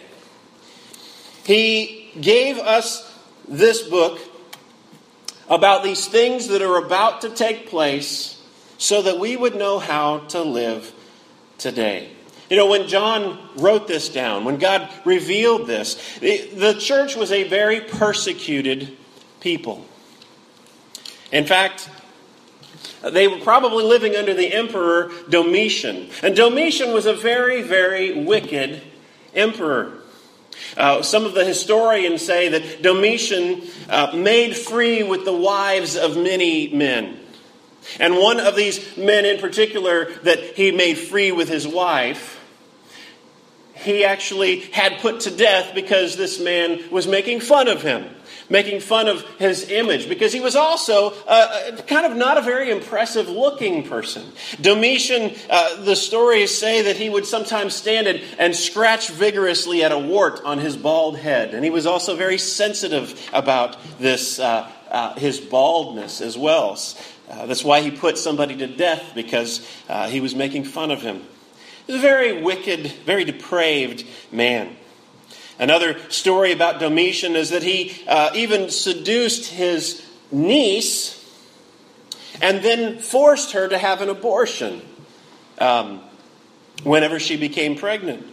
He 1.43 2.11
gave 2.19 2.57
us 2.57 3.11
this 3.47 3.83
book 3.83 4.19
about 5.49 5.83
these 5.83 6.07
things 6.07 6.47
that 6.47 6.61
are 6.61 6.77
about 6.77 7.21
to 7.21 7.29
take 7.29 7.67
place 7.67 8.41
so 8.77 9.01
that 9.01 9.19
we 9.19 9.35
would 9.35 9.55
know 9.55 9.79
how 9.79 10.19
to 10.19 10.41
live 10.41 10.91
today. 11.57 12.09
You 12.49 12.57
know, 12.57 12.67
when 12.67 12.87
John 12.87 13.39
wrote 13.57 13.87
this 13.87 14.09
down, 14.09 14.45
when 14.45 14.57
God 14.57 14.89
revealed 15.05 15.67
this, 15.67 15.95
the 16.19 16.77
church 16.79 17.15
was 17.15 17.31
a 17.31 17.43
very 17.47 17.81
persecuted 17.81 18.95
people. 19.39 19.85
In 21.31 21.45
fact, 21.45 21.89
they 23.11 23.27
were 23.27 23.39
probably 23.39 23.83
living 23.83 24.15
under 24.15 24.33
the 24.33 24.53
emperor 24.53 25.11
Domitian. 25.29 26.09
And 26.21 26.35
Domitian 26.35 26.93
was 26.93 27.05
a 27.05 27.13
very, 27.13 27.61
very 27.61 28.23
wicked 28.23 28.81
emperor. 29.33 29.99
Uh, 30.77 31.01
some 31.01 31.25
of 31.25 31.33
the 31.33 31.45
historians 31.45 32.25
say 32.25 32.49
that 32.49 32.81
Domitian 32.81 33.63
uh, 33.89 34.11
made 34.15 34.55
free 34.55 35.03
with 35.03 35.25
the 35.25 35.33
wives 35.33 35.95
of 35.95 36.15
many 36.15 36.69
men. 36.69 37.19
And 37.99 38.17
one 38.17 38.39
of 38.39 38.55
these 38.55 38.97
men 38.97 39.25
in 39.25 39.39
particular 39.39 40.11
that 40.23 40.39
he 40.55 40.71
made 40.71 40.95
free 40.95 41.31
with 41.31 41.49
his 41.49 41.67
wife, 41.67 42.39
he 43.83 44.05
actually 44.05 44.61
had 44.71 44.99
put 44.99 45.21
to 45.21 45.31
death 45.31 45.73
because 45.75 46.15
this 46.17 46.39
man 46.39 46.81
was 46.91 47.07
making 47.07 47.41
fun 47.41 47.67
of 47.67 47.81
him 47.81 48.09
making 48.49 48.79
fun 48.79 49.07
of 49.07 49.21
his 49.39 49.69
image 49.69 50.07
because 50.07 50.33
he 50.33 50.39
was 50.39 50.55
also 50.55 51.13
uh, 51.27 51.77
kind 51.87 52.05
of 52.05 52.15
not 52.15 52.37
a 52.37 52.41
very 52.41 52.71
impressive 52.71 53.29
looking 53.29 53.83
person. 53.83 54.23
Domitian, 54.61 55.33
uh, 55.49 55.83
the 55.83 55.95
stories 55.95 56.55
say 56.55 56.83
that 56.83 56.95
he 56.95 57.09
would 57.09 57.25
sometimes 57.25 57.73
stand 57.73 58.07
and, 58.07 58.21
and 58.37 58.55
scratch 58.55 59.09
vigorously 59.09 59.83
at 59.83 59.91
a 59.91 59.97
wart 59.97 60.41
on 60.43 60.59
his 60.59 60.77
bald 60.77 61.17
head. 61.17 61.53
And 61.53 61.63
he 61.63 61.71
was 61.71 61.85
also 61.85 62.15
very 62.15 62.37
sensitive 62.37 63.29
about 63.33 63.77
this, 63.99 64.39
uh, 64.39 64.69
uh 64.89 65.15
his 65.15 65.39
baldness 65.39 66.21
as 66.21 66.37
well. 66.37 66.77
Uh, 67.29 67.45
that's 67.45 67.63
why 67.63 67.81
he 67.81 67.91
put 67.91 68.17
somebody 68.17 68.55
to 68.57 68.67
death 68.67 69.13
because 69.15 69.67
uh, 69.89 70.07
he 70.07 70.21
was 70.21 70.35
making 70.35 70.63
fun 70.63 70.91
of 70.91 71.01
him. 71.01 71.23
He 71.85 71.93
was 71.93 72.01
a 72.01 72.05
very 72.05 72.41
wicked, 72.41 72.87
very 73.05 73.25
depraved 73.25 74.05
man. 74.31 74.75
Another 75.59 75.99
story 76.09 76.51
about 76.51 76.79
Domitian 76.79 77.35
is 77.35 77.51
that 77.51 77.63
he 77.63 77.95
uh, 78.07 78.31
even 78.33 78.69
seduced 78.69 79.51
his 79.51 80.05
niece 80.31 81.19
and 82.41 82.63
then 82.63 82.99
forced 82.99 83.51
her 83.51 83.67
to 83.67 83.77
have 83.77 84.01
an 84.01 84.09
abortion 84.09 84.81
um, 85.59 86.01
whenever 86.83 87.19
she 87.19 87.37
became 87.37 87.75
pregnant. 87.75 88.25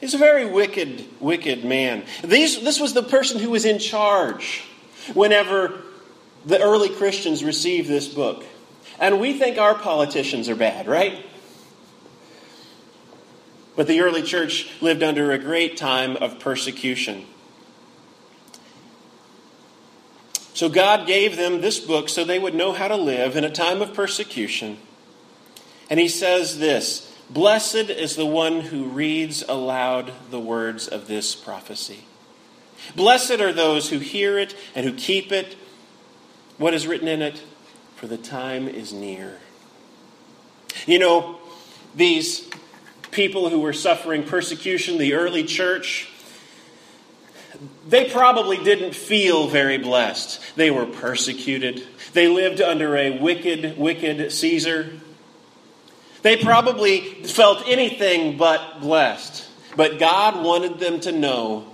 He's 0.00 0.14
a 0.14 0.18
very 0.18 0.44
wicked, 0.44 1.08
wicked 1.20 1.64
man. 1.64 2.04
These, 2.22 2.62
this 2.62 2.78
was 2.78 2.92
the 2.92 3.02
person 3.02 3.40
who 3.40 3.50
was 3.50 3.64
in 3.64 3.78
charge 3.78 4.62
whenever 5.14 5.80
the 6.44 6.60
early 6.60 6.90
Christians 6.90 7.42
received 7.42 7.88
this 7.88 8.06
book. 8.06 8.44
And 8.98 9.20
we 9.20 9.32
think 9.32 9.58
our 9.58 9.74
politicians 9.74 10.48
are 10.48 10.56
bad, 10.56 10.86
right? 10.86 11.24
But 13.76 13.86
the 13.86 14.00
early 14.00 14.22
church 14.22 14.68
lived 14.80 15.02
under 15.02 15.30
a 15.30 15.38
great 15.38 15.76
time 15.76 16.16
of 16.16 16.40
persecution. 16.40 17.26
So 20.54 20.70
God 20.70 21.06
gave 21.06 21.36
them 21.36 21.60
this 21.60 21.78
book 21.78 22.08
so 22.08 22.24
they 22.24 22.38
would 22.38 22.54
know 22.54 22.72
how 22.72 22.88
to 22.88 22.96
live 22.96 23.36
in 23.36 23.44
a 23.44 23.50
time 23.50 23.82
of 23.82 23.92
persecution. 23.92 24.78
And 25.90 26.00
he 26.00 26.08
says 26.08 26.58
this 26.58 27.14
Blessed 27.28 27.90
is 27.90 28.16
the 28.16 28.26
one 28.26 28.62
who 28.62 28.84
reads 28.84 29.42
aloud 29.46 30.12
the 30.30 30.40
words 30.40 30.88
of 30.88 31.08
this 31.08 31.34
prophecy. 31.34 32.04
Blessed 32.94 33.40
are 33.40 33.52
those 33.52 33.90
who 33.90 33.98
hear 33.98 34.38
it 34.38 34.56
and 34.74 34.86
who 34.86 34.94
keep 34.94 35.32
it, 35.32 35.56
what 36.56 36.72
is 36.72 36.86
written 36.86 37.08
in 37.08 37.20
it, 37.20 37.42
for 37.96 38.06
the 38.06 38.16
time 38.16 38.68
is 38.68 38.92
near. 38.92 39.38
You 40.86 40.98
know, 40.98 41.38
these 41.94 42.45
people 43.10 43.48
who 43.48 43.60
were 43.60 43.72
suffering 43.72 44.22
persecution, 44.24 44.98
the 44.98 45.14
early 45.14 45.44
church, 45.44 46.08
they 47.88 48.10
probably 48.10 48.58
didn't 48.58 48.94
feel 48.94 49.46
very 49.46 49.78
blessed. 49.78 50.40
They 50.56 50.70
were 50.70 50.86
persecuted. 50.86 51.86
They 52.12 52.28
lived 52.28 52.60
under 52.60 52.96
a 52.96 53.18
wicked, 53.18 53.78
wicked 53.78 54.32
Caesar. 54.32 54.92
They 56.22 56.36
probably 56.36 57.00
felt 57.24 57.66
anything 57.66 58.36
but 58.36 58.80
blessed. 58.80 59.48
But 59.76 59.98
God 59.98 60.44
wanted 60.44 60.78
them 60.78 61.00
to 61.00 61.12
know 61.12 61.66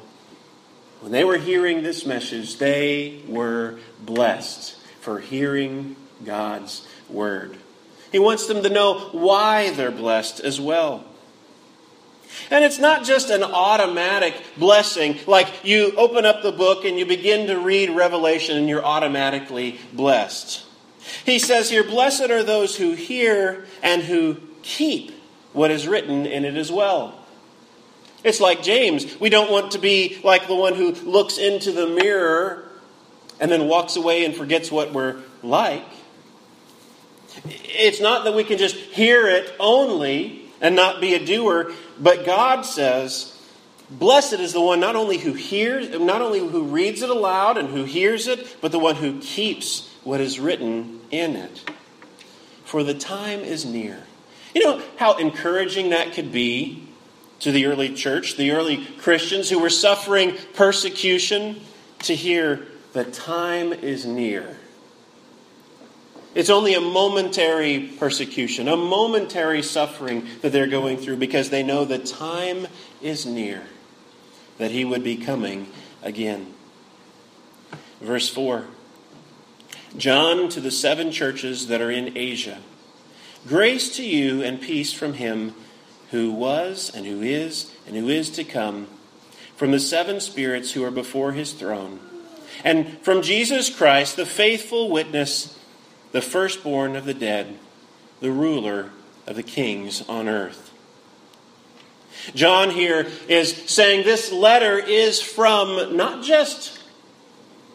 when 1.01 1.11
they 1.11 1.25
were 1.25 1.39
hearing 1.39 1.83
this 1.83 2.07
message, 2.07 2.59
they 2.59 3.23
were 3.27 3.79
blessed 4.01 4.77
for 5.01 5.19
hearing 5.19 5.97
God's 6.25 6.87
word. 7.09 7.57
He 8.13 8.21
wants 8.21 8.47
them 8.47 8.63
to 8.63 8.69
know 8.69 8.99
why 9.11 9.71
they're 9.71 9.91
blessed 9.91 10.41
as 10.41 10.61
well. 10.61 11.05
And 12.51 12.65
it's 12.65 12.79
not 12.79 13.05
just 13.05 13.31
an 13.31 13.43
automatic 13.43 14.35
blessing, 14.57 15.19
like 15.27 15.65
you 15.65 15.93
open 15.97 16.25
up 16.27 16.43
the 16.43 16.53
book 16.53 16.85
and 16.85 16.99
you 16.99 17.07
begin 17.07 17.47
to 17.49 17.59
read 17.59 17.91
Revelation 17.91 18.57
and 18.57 18.69
you're 18.69 18.85
automatically 18.85 19.79
blessed. 19.93 20.65
He 21.25 21.39
says 21.39 21.71
here, 21.71 21.85
Blessed 21.85 22.31
are 22.31 22.43
those 22.43 22.77
who 22.77 22.93
hear 22.93 23.67
and 23.83 24.03
who 24.03 24.37
keep 24.63 25.13
what 25.53 25.71
is 25.71 25.87
written 25.87 26.27
in 26.27 26.45
it 26.45 26.57
as 26.57 26.71
well. 26.71 27.19
It's 28.25 28.41
like 28.41 28.63
James. 28.63 29.19
We 29.21 29.31
don't 29.31 29.51
want 29.51 29.73
to 29.73 29.79
be 29.79 30.21
like 30.23 30.47
the 30.47 30.55
one 30.55 30.75
who 30.75 30.93
looks 30.93 31.39
into 31.39 31.73
the 31.73 31.87
mirror 31.87 32.69
and 33.41 33.51
then 33.51 33.67
walks 33.67 33.97
away 33.97 34.25
and 34.25 34.35
forgets 34.35 34.71
what 34.71 34.93
we're 34.93 35.21
like. 35.43 35.85
It's 37.45 38.01
not 38.01 38.25
that 38.25 38.35
we 38.35 38.45
can 38.45 38.59
just 38.59 38.77
hear 38.77 39.27
it 39.27 39.53
only 39.59 40.42
and 40.63 40.75
not 40.75 41.03
be 41.03 41.13
a 41.13 41.23
doer. 41.23 41.73
But 41.99 42.25
God 42.25 42.63
says, 42.63 43.39
Blessed 43.91 44.35
is 44.35 44.55
the 44.55 44.61
one 44.61 44.81
not 44.81 44.97
only 44.97 45.19
who 45.19 45.35
hears, 45.35 45.91
not 45.91 46.23
only 46.23 46.39
who 46.39 46.63
reads 46.63 47.03
it 47.03 47.11
aloud 47.11 47.59
and 47.59 47.69
who 47.69 47.85
hears 47.85 48.27
it, 48.27 48.57
but 48.63 48.73
the 48.73 48.79
one 48.79 48.95
who 48.97 49.21
keeps 49.21 49.91
what 50.03 50.21
is 50.21 50.41
written 50.41 51.01
in 51.11 51.37
it. 51.37 51.71
For 52.65 52.83
the 52.83 52.95
time 52.95 53.41
is 53.41 53.67
near. 53.67 54.05
You 54.55 54.65
know 54.65 54.83
how 54.97 55.17
encouraging 55.19 55.91
that 55.91 56.13
could 56.15 56.33
be 56.33 56.89
to 57.41 57.53
the 57.53 57.67
early 57.67 57.93
church, 57.93 58.37
the 58.37 58.53
early 58.53 58.87
Christians 58.99 59.51
who 59.51 59.59
were 59.59 59.71
suffering 59.71 60.37
persecution, 60.55 61.61
to 62.01 62.15
hear 62.15 62.67
the 62.93 63.05
time 63.05 63.73
is 63.73 64.07
near. 64.07 64.57
It's 66.35 66.51
only 66.51 66.75
a 66.75 66.81
momentary 66.81 67.93
persecution, 67.99 68.69
a 68.69 68.77
momentary 68.77 69.63
suffering 69.63 70.27
that 70.41 70.53
they're 70.53 70.67
going 70.67 70.97
through 70.97 71.17
because 71.17 71.51
they 71.51 71.63
know 71.63 71.85
the 71.85 71.99
time 71.99 72.67
is 73.03 73.27
near 73.27 73.65
that 74.59 74.71
he 74.71 74.85
would 74.85 75.05
be 75.05 75.17
coming 75.17 75.69
again. 76.03 76.55
Verse 78.01 78.29
4 78.29 78.67
John 79.97 80.49
to 80.49 80.61
the 80.61 80.71
seven 80.71 81.11
churches 81.11 81.67
that 81.67 81.83
are 81.83 81.91
in 81.91 82.17
Asia. 82.17 82.59
Grace 83.47 83.95
to 83.97 84.05
you 84.05 84.43
and 84.43 84.61
peace 84.61 84.93
from 84.93 85.15
him 85.15 85.55
who 86.11 86.31
was 86.31 86.91
and 86.95 87.05
who 87.05 87.21
is 87.21 87.75
and 87.87 87.97
who 87.97 88.09
is 88.09 88.31
to 88.31 88.45
come, 88.45 88.87
from 89.57 89.71
the 89.71 89.81
seven 89.81 90.21
spirits 90.21 90.73
who 90.73 90.85
are 90.85 90.91
before 90.91 91.33
his 91.33 91.53
throne, 91.53 92.01
and 92.65 92.99
from 93.03 93.23
Jesus 93.23 93.75
Christ, 93.75 94.17
the 94.17 94.27
faithful 94.27 94.91
witness 94.91 95.59
the 96.13 96.23
firstborn 96.23 96.95
of 96.97 97.05
the 97.05 97.15
dead, 97.15 97.59
the 98.21 98.31
ruler 98.31 98.91
of 99.27 99.37
the 99.37 99.43
kings 99.43 100.03
on 100.09 100.29
earth. 100.29 100.71
John 102.35 102.71
here 102.71 103.09
is 103.29 103.55
saying 103.71 104.05
this 104.05 104.31
letter 104.31 104.79
is 104.79 105.21
from 105.21 105.97
not 105.97 106.23
just 106.23 106.79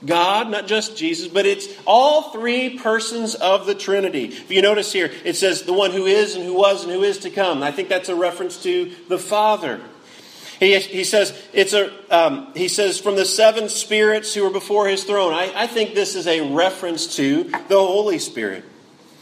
God, 0.06 0.52
not 0.52 0.68
just 0.68 0.96
Jesus, 0.96 1.28
but 1.28 1.46
it's 1.46 1.68
all 1.86 2.32
three 2.32 2.78
persons 2.78 3.34
of 3.34 3.66
the 3.66 3.74
Trinity. 3.74 4.26
If 4.26 4.52
you 4.52 4.62
notice 4.62 4.94
here, 4.94 5.12
it 5.26 5.36
says 5.36 5.64
the 5.64 5.74
one 5.74 5.92
who 5.92 6.06
is 6.06 6.36
and 6.36 6.46
who 6.46 6.54
was 6.54 6.84
and 6.84 6.94
who 6.94 7.04
is 7.04 7.18
to 7.20 7.32
come. 7.32 7.64
I 7.64 7.72
think 7.72 7.90
that's 7.90 8.10
a 8.10 8.16
reference 8.16 8.62
to 8.64 8.92
the 9.08 9.18
Father. 9.18 9.82
He, 10.60 10.78
he 10.80 11.04
says 11.04 11.40
it's 11.54 11.74
a 11.74 11.92
um, 12.10 12.52
he 12.56 12.68
says 12.68 13.00
from 13.00 13.16
the 13.16 13.26
seven 13.26 13.70
spirits 13.70 14.34
who 14.34 14.46
are 14.46 14.52
before 14.52 14.88
his 14.88 15.04
throne. 15.04 15.34
I, 15.34 15.52
I 15.56 15.68
think 15.68 15.94
this 15.94 16.16
is 16.16 16.28
a 16.28 16.54
reference 16.54 17.16
to 17.18 17.44
the 17.44 17.80
Holy 17.80 18.18
Spirit, 18.18 18.64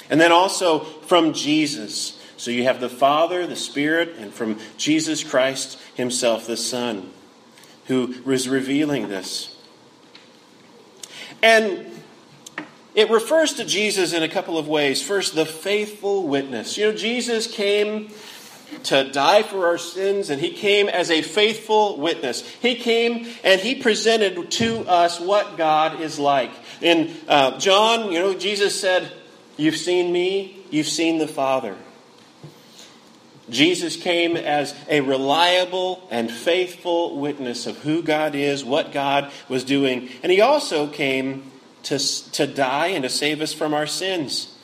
and 0.09 0.19
then 0.19 0.31
also 0.31 0.79
from 0.79 1.33
Jesus. 1.33 2.21
So 2.37 2.51
you 2.51 2.63
have 2.63 2.79
the 2.79 2.89
Father, 2.89 3.47
the 3.47 3.55
Spirit, 3.55 4.15
and 4.17 4.33
from 4.33 4.59
Jesus 4.77 5.23
Christ 5.23 5.79
Himself, 5.95 6.47
the 6.47 6.57
Son, 6.57 7.09
who 7.87 8.15
was 8.25 8.47
revealing 8.49 9.07
this. 9.07 9.55
And 11.41 11.85
it 12.93 13.09
refers 13.09 13.53
to 13.53 13.65
Jesus 13.65 14.13
in 14.13 14.23
a 14.23 14.29
couple 14.29 14.57
of 14.57 14.67
ways. 14.67 15.01
First, 15.01 15.35
the 15.35 15.45
faithful 15.45 16.27
witness. 16.27 16.77
You 16.77 16.91
know, 16.91 16.97
Jesus 16.97 17.45
came 17.47 18.09
to 18.83 19.09
die 19.11 19.43
for 19.43 19.67
our 19.67 19.77
sins, 19.77 20.29
and 20.29 20.41
he 20.41 20.51
came 20.51 20.87
as 20.89 21.09
a 21.09 21.21
faithful 21.21 21.97
witness. 21.97 22.41
He 22.61 22.75
came 22.75 23.27
and 23.43 23.59
he 23.59 23.75
presented 23.75 24.51
to 24.51 24.79
us 24.87 25.19
what 25.19 25.57
God 25.57 26.01
is 26.01 26.19
like. 26.19 26.51
In 26.81 27.15
uh, 27.27 27.57
John, 27.59 28.11
you 28.11 28.19
know, 28.19 28.33
Jesus 28.33 28.79
said, 28.79 29.11
You've 29.57 29.77
seen 29.77 30.11
me, 30.11 30.65
you've 30.69 30.87
seen 30.87 31.17
the 31.17 31.27
Father. 31.27 31.77
Jesus 33.49 33.95
came 33.95 34.35
as 34.35 34.75
a 34.89 35.01
reliable 35.01 36.07
and 36.09 36.31
faithful 36.31 37.17
witness 37.19 37.67
of 37.67 37.77
who 37.79 38.01
God 38.01 38.35
is, 38.35 38.65
what 38.65 38.91
God 38.91 39.31
was 39.47 39.63
doing, 39.63 40.09
and 40.23 40.31
he 40.31 40.41
also 40.41 40.87
came 40.87 41.51
to, 41.83 41.99
to 42.31 42.47
die 42.47 42.87
and 42.87 43.03
to 43.03 43.09
save 43.09 43.41
us 43.41 43.53
from 43.53 43.73
our 43.73 43.85
sins. 43.85 44.57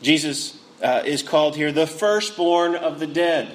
Jesus 0.00 0.58
uh, 0.82 1.02
is 1.04 1.22
called 1.22 1.56
here 1.56 1.72
the 1.72 1.86
firstborn 1.86 2.74
of 2.74 2.98
the 2.98 3.06
dead. 3.06 3.54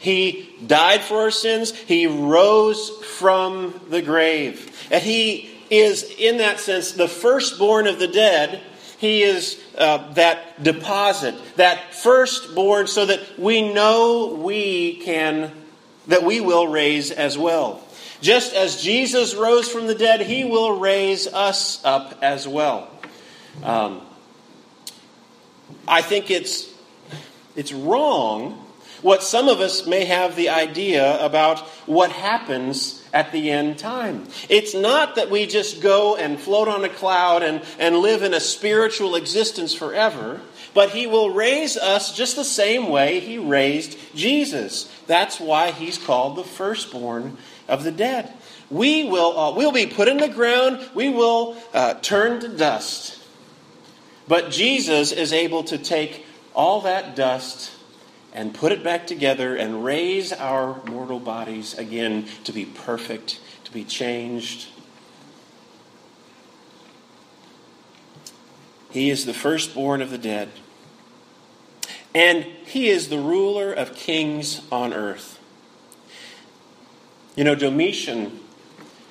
He 0.00 0.54
died 0.66 1.02
for 1.02 1.22
our 1.22 1.30
sins, 1.30 1.72
he 1.72 2.06
rose 2.06 2.90
from 3.18 3.80
the 3.88 4.02
grave. 4.02 4.88
And 4.90 5.02
he 5.02 5.50
is, 5.70 6.04
in 6.18 6.38
that 6.38 6.60
sense, 6.60 6.92
the 6.92 7.08
firstborn 7.08 7.86
of 7.86 7.98
the 7.98 8.08
dead. 8.08 8.62
He 8.98 9.22
is 9.22 9.60
uh, 9.76 10.12
that 10.14 10.62
deposit, 10.62 11.34
that 11.56 11.94
firstborn, 11.94 12.86
so 12.86 13.06
that 13.06 13.38
we 13.38 13.72
know 13.72 14.38
we 14.42 14.96
can, 14.96 15.52
that 16.06 16.22
we 16.22 16.40
will 16.40 16.68
raise 16.68 17.10
as 17.10 17.36
well. 17.36 17.82
Just 18.20 18.54
as 18.54 18.82
Jesus 18.82 19.34
rose 19.34 19.68
from 19.68 19.86
the 19.86 19.94
dead, 19.94 20.22
he 20.22 20.44
will 20.44 20.78
raise 20.78 21.26
us 21.26 21.84
up 21.84 22.18
as 22.22 22.48
well. 22.48 22.88
Um, 23.62 24.05
I 25.88 26.02
think 26.02 26.30
it's, 26.30 26.68
it's 27.54 27.72
wrong 27.72 28.62
what 29.02 29.22
some 29.22 29.48
of 29.48 29.60
us 29.60 29.86
may 29.86 30.04
have 30.04 30.36
the 30.36 30.48
idea 30.48 31.24
about 31.24 31.60
what 31.86 32.10
happens 32.10 33.04
at 33.12 33.30
the 33.30 33.50
end 33.50 33.78
time. 33.78 34.26
It's 34.48 34.74
not 34.74 35.16
that 35.16 35.30
we 35.30 35.46
just 35.46 35.80
go 35.80 36.16
and 36.16 36.40
float 36.40 36.68
on 36.68 36.84
a 36.84 36.88
cloud 36.88 37.42
and, 37.42 37.62
and 37.78 37.98
live 37.98 38.22
in 38.22 38.34
a 38.34 38.40
spiritual 38.40 39.14
existence 39.14 39.74
forever, 39.74 40.40
but 40.74 40.90
He 40.90 41.06
will 41.06 41.30
raise 41.30 41.76
us 41.76 42.16
just 42.16 42.36
the 42.36 42.44
same 42.44 42.88
way 42.88 43.20
He 43.20 43.38
raised 43.38 43.96
Jesus. 44.14 44.92
That's 45.06 45.38
why 45.38 45.70
He's 45.70 45.98
called 45.98 46.36
the 46.36 46.44
firstborn 46.44 47.36
of 47.68 47.84
the 47.84 47.92
dead. 47.92 48.32
We 48.70 49.04
will 49.04 49.38
uh, 49.38 49.54
we'll 49.54 49.72
be 49.72 49.86
put 49.86 50.08
in 50.08 50.16
the 50.16 50.28
ground, 50.28 50.80
we 50.94 51.08
will 51.08 51.56
uh, 51.72 51.94
turn 51.94 52.40
to 52.40 52.48
dust. 52.48 53.15
But 54.28 54.50
Jesus 54.50 55.12
is 55.12 55.32
able 55.32 55.64
to 55.64 55.78
take 55.78 56.26
all 56.54 56.80
that 56.82 57.14
dust 57.14 57.72
and 58.32 58.52
put 58.54 58.72
it 58.72 58.82
back 58.84 59.06
together 59.06 59.56
and 59.56 59.84
raise 59.84 60.32
our 60.32 60.82
mortal 60.84 61.20
bodies 61.20 61.74
again 61.74 62.26
to 62.44 62.52
be 62.52 62.64
perfect, 62.64 63.40
to 63.64 63.72
be 63.72 63.84
changed. 63.84 64.68
He 68.90 69.10
is 69.10 69.26
the 69.26 69.34
firstborn 69.34 70.02
of 70.02 70.10
the 70.10 70.18
dead. 70.18 70.50
And 72.14 72.44
he 72.44 72.88
is 72.88 73.08
the 73.08 73.18
ruler 73.18 73.72
of 73.72 73.94
kings 73.94 74.62
on 74.72 74.92
earth. 74.92 75.38
You 77.36 77.44
know, 77.44 77.54
Domitian, 77.54 78.40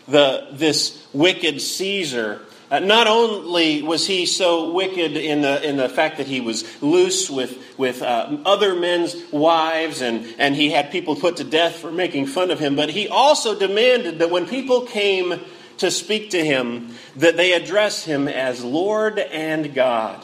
the, 0.08 0.48
this 0.52 1.08
wicked 1.14 1.62
Caesar, 1.62 2.45
uh, 2.72 2.80
not 2.80 3.08
only 3.08 3.82
was 3.84 4.08
he 4.08 4.26
so 4.26 4.72
wicked 4.72 5.16
in 5.16 5.42
the, 5.42 5.68
in 5.68 5.78
the 5.78 5.88
fact 5.88 6.18
that 6.18 6.28
he 6.28 6.42
was 6.42 6.64
loose 6.82 7.30
with, 7.30 7.78
with 7.78 8.02
uh, 8.02 8.38
other 8.46 8.76
men's 8.76 9.16
wives 9.32 10.02
and, 10.02 10.26
and 10.40 10.56
he 10.56 10.72
had 10.72 10.92
people 10.92 11.16
put 11.16 11.38
to 11.38 11.44
death 11.44 11.76
for 11.76 11.92
making 11.92 12.26
fun 12.26 12.50
of 12.50 12.60
him, 12.60 12.76
but 12.76 12.90
he 12.90 13.08
also 13.08 13.58
demanded 13.58 14.20
that 14.20 14.32
when 14.32 14.48
people 14.48 14.82
came 14.82 15.40
to 15.78 15.92
speak 15.92 16.32
to 16.32 16.44
him, 16.44 16.94
that 17.18 17.38
they 17.38 17.54
address 17.54 18.04
him 18.04 18.28
as 18.28 18.64
Lord 18.64 19.20
and 19.20 19.74
God. 19.74 20.24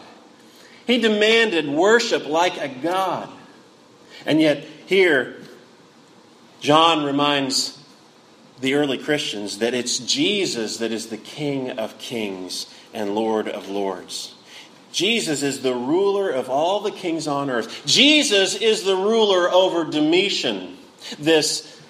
He 0.87 0.97
demanded 0.99 1.69
worship 1.69 2.25
like 2.27 2.57
a 2.57 2.67
God. 2.67 3.29
And 4.25 4.41
yet, 4.41 4.65
here, 4.85 5.37
John 6.59 7.03
reminds 7.03 7.77
the 8.61 8.75
early 8.75 8.97
Christians 8.97 9.57
that 9.57 9.73
it's 9.73 9.97
Jesus 9.99 10.77
that 10.77 10.91
is 10.91 11.07
the 11.07 11.17
King 11.17 11.71
of 11.71 11.97
kings 11.97 12.73
and 12.93 13.15
Lord 13.15 13.49
of 13.49 13.67
lords. 13.67 14.35
Jesus 14.91 15.41
is 15.41 15.61
the 15.61 15.73
ruler 15.73 16.29
of 16.29 16.49
all 16.49 16.81
the 16.81 16.91
kings 16.91 17.27
on 17.27 17.49
earth. 17.49 17.85
Jesus 17.85 18.55
is 18.55 18.83
the 18.83 18.95
ruler 18.95 19.49
over 19.49 19.85
Domitian, 19.85 20.77
this 21.17 21.81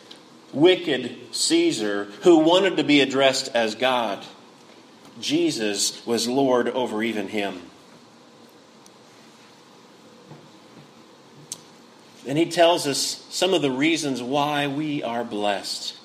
wicked 0.53 1.17
Caesar 1.31 2.05
who 2.21 2.39
wanted 2.39 2.77
to 2.77 2.83
be 2.83 3.01
addressed 3.01 3.49
as 3.55 3.75
God. 3.75 4.23
Jesus 5.19 6.05
was 6.05 6.27
Lord 6.27 6.69
over 6.69 7.01
even 7.03 7.27
him. 7.27 7.61
And 12.27 12.37
he 12.37 12.45
tells 12.45 12.85
us 12.85 13.25
some 13.29 13.53
of 13.53 13.63
the 13.63 13.71
reasons 13.71 14.21
why 14.21 14.67
we 14.67 15.01
are 15.01 15.23
blessed. 15.23 15.97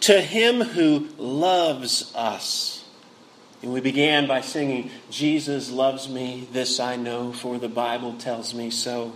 To 0.00 0.20
him 0.20 0.60
who 0.60 1.08
loves 1.18 2.12
us. 2.14 2.84
And 3.62 3.72
we 3.72 3.80
began 3.80 4.26
by 4.26 4.40
singing, 4.40 4.90
Jesus 5.10 5.70
loves 5.70 6.08
me, 6.08 6.46
this 6.52 6.78
I 6.78 6.96
know, 6.96 7.32
for 7.32 7.58
the 7.58 7.68
Bible 7.68 8.14
tells 8.14 8.54
me 8.54 8.70
so. 8.70 9.12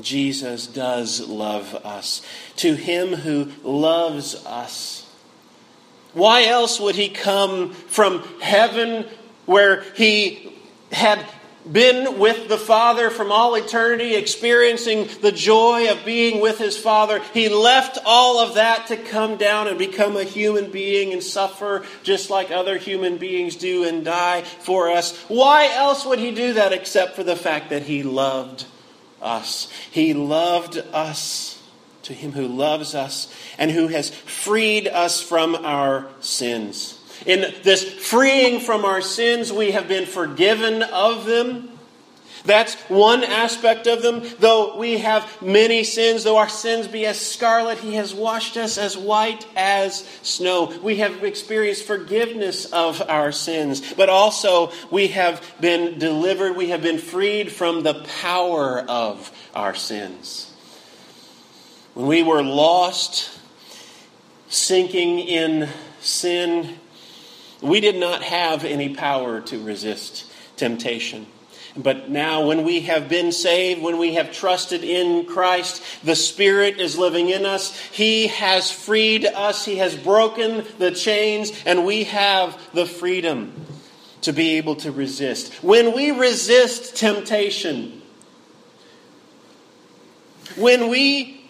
Jesus 0.00 0.66
does 0.66 1.20
love 1.20 1.74
us. 1.84 2.22
To 2.56 2.74
him 2.74 3.14
who 3.14 3.52
loves 3.62 4.34
us. 4.46 5.08
Why 6.14 6.44
else 6.44 6.80
would 6.80 6.94
he 6.94 7.08
come 7.08 7.72
from 7.72 8.22
heaven 8.40 9.06
where 9.46 9.82
he 9.94 10.52
had 10.90 11.24
been 11.72 12.18
with 12.18 12.48
the 12.48 12.58
Father 12.58 13.10
from 13.10 13.30
all 13.30 13.54
eternity, 13.54 14.14
experiencing 14.14 15.08
the 15.20 15.32
joy 15.32 15.90
of 15.90 16.04
being 16.04 16.40
with 16.40 16.58
his 16.58 16.76
Father. 16.76 17.20
He 17.34 17.48
left 17.48 17.98
all 18.04 18.38
of 18.38 18.54
that 18.54 18.86
to 18.88 18.96
come 18.96 19.36
down 19.36 19.68
and 19.68 19.78
become 19.78 20.16
a 20.16 20.24
human 20.24 20.70
being 20.70 21.12
and 21.12 21.22
suffer 21.22 21.84
just 22.02 22.30
like 22.30 22.50
other 22.50 22.78
human 22.78 23.18
beings 23.18 23.56
do 23.56 23.84
and 23.84 24.04
die 24.04 24.42
for 24.42 24.90
us. 24.90 25.16
Why 25.28 25.72
else 25.74 26.04
would 26.04 26.18
he 26.18 26.30
do 26.30 26.54
that 26.54 26.72
except 26.72 27.16
for 27.16 27.22
the 27.22 27.36
fact 27.36 27.70
that 27.70 27.82
he 27.82 28.02
loved 28.02 28.64
us? 29.20 29.70
He 29.90 30.14
loved 30.14 30.78
us 30.92 31.62
to 32.02 32.14
him 32.14 32.32
who 32.32 32.48
loves 32.48 32.94
us 32.94 33.32
and 33.58 33.70
who 33.70 33.88
has 33.88 34.10
freed 34.10 34.88
us 34.88 35.20
from 35.20 35.54
our 35.54 36.08
sins. 36.20 36.97
In 37.26 37.52
this 37.62 37.84
freeing 37.84 38.60
from 38.60 38.84
our 38.84 39.00
sins, 39.00 39.52
we 39.52 39.72
have 39.72 39.88
been 39.88 40.06
forgiven 40.06 40.82
of 40.82 41.24
them. 41.24 41.70
That's 42.44 42.74
one 42.88 43.24
aspect 43.24 43.86
of 43.86 44.00
them. 44.00 44.22
Though 44.38 44.78
we 44.78 44.98
have 44.98 45.42
many 45.42 45.84
sins, 45.84 46.24
though 46.24 46.38
our 46.38 46.48
sins 46.48 46.86
be 46.86 47.04
as 47.04 47.20
scarlet, 47.20 47.78
He 47.78 47.94
has 47.94 48.14
washed 48.14 48.56
us 48.56 48.78
as 48.78 48.96
white 48.96 49.46
as 49.56 50.06
snow. 50.22 50.72
We 50.82 50.96
have 50.96 51.24
experienced 51.24 51.84
forgiveness 51.84 52.64
of 52.66 53.02
our 53.08 53.32
sins, 53.32 53.92
but 53.94 54.08
also 54.08 54.72
we 54.90 55.08
have 55.08 55.42
been 55.60 55.98
delivered, 55.98 56.56
we 56.56 56.70
have 56.70 56.82
been 56.82 56.98
freed 56.98 57.52
from 57.52 57.82
the 57.82 58.06
power 58.20 58.80
of 58.88 59.30
our 59.54 59.74
sins. 59.74 60.52
When 61.94 62.06
we 62.06 62.22
were 62.22 62.42
lost, 62.42 63.36
sinking 64.48 65.18
in 65.18 65.68
sin, 66.00 66.78
we 67.60 67.80
did 67.80 67.96
not 67.96 68.22
have 68.22 68.64
any 68.64 68.94
power 68.94 69.40
to 69.42 69.62
resist 69.62 70.30
temptation. 70.56 71.26
But 71.76 72.10
now, 72.10 72.46
when 72.46 72.64
we 72.64 72.80
have 72.80 73.08
been 73.08 73.30
saved, 73.30 73.82
when 73.82 73.98
we 73.98 74.14
have 74.14 74.32
trusted 74.32 74.82
in 74.82 75.26
Christ, 75.26 75.82
the 76.02 76.16
Spirit 76.16 76.80
is 76.80 76.98
living 76.98 77.28
in 77.28 77.46
us. 77.46 77.78
He 77.92 78.26
has 78.28 78.70
freed 78.70 79.24
us, 79.24 79.64
He 79.64 79.76
has 79.76 79.94
broken 79.94 80.64
the 80.78 80.90
chains, 80.90 81.52
and 81.64 81.84
we 81.84 82.04
have 82.04 82.60
the 82.72 82.86
freedom 82.86 83.52
to 84.22 84.32
be 84.32 84.56
able 84.56 84.74
to 84.76 84.90
resist. 84.90 85.54
When 85.62 85.94
we 85.94 86.10
resist 86.10 86.96
temptation, 86.96 88.02
when 90.56 90.88
we 90.88 91.48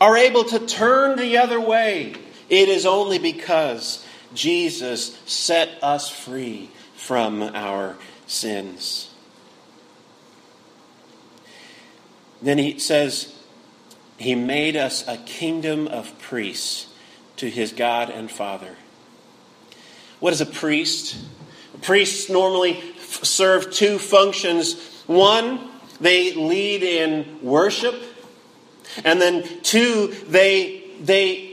are 0.00 0.16
able 0.16 0.44
to 0.44 0.60
turn 0.60 1.18
the 1.18 1.38
other 1.38 1.60
way, 1.60 2.14
it 2.48 2.68
is 2.68 2.86
only 2.86 3.18
because 3.18 4.06
Jesus 4.34 5.18
set 5.26 5.82
us 5.82 6.08
free 6.08 6.70
from 6.96 7.42
our 7.42 7.96
sins. 8.26 9.10
Then 12.42 12.58
he 12.58 12.78
says, 12.78 13.34
He 14.16 14.34
made 14.34 14.76
us 14.76 15.06
a 15.08 15.16
kingdom 15.16 15.88
of 15.88 16.18
priests 16.18 16.86
to 17.36 17.48
his 17.48 17.72
God 17.72 18.10
and 18.10 18.30
Father. 18.30 18.76
What 20.20 20.32
is 20.32 20.40
a 20.40 20.46
priest? 20.46 21.16
Priests 21.82 22.28
normally 22.28 22.80
serve 23.22 23.72
two 23.72 23.98
functions. 23.98 24.74
One, 25.06 25.68
they 26.00 26.34
lead 26.34 26.82
in 26.82 27.38
worship, 27.42 27.94
and 29.04 29.20
then 29.20 29.62
two, 29.62 30.08
they 30.26 30.84
they 31.00 31.47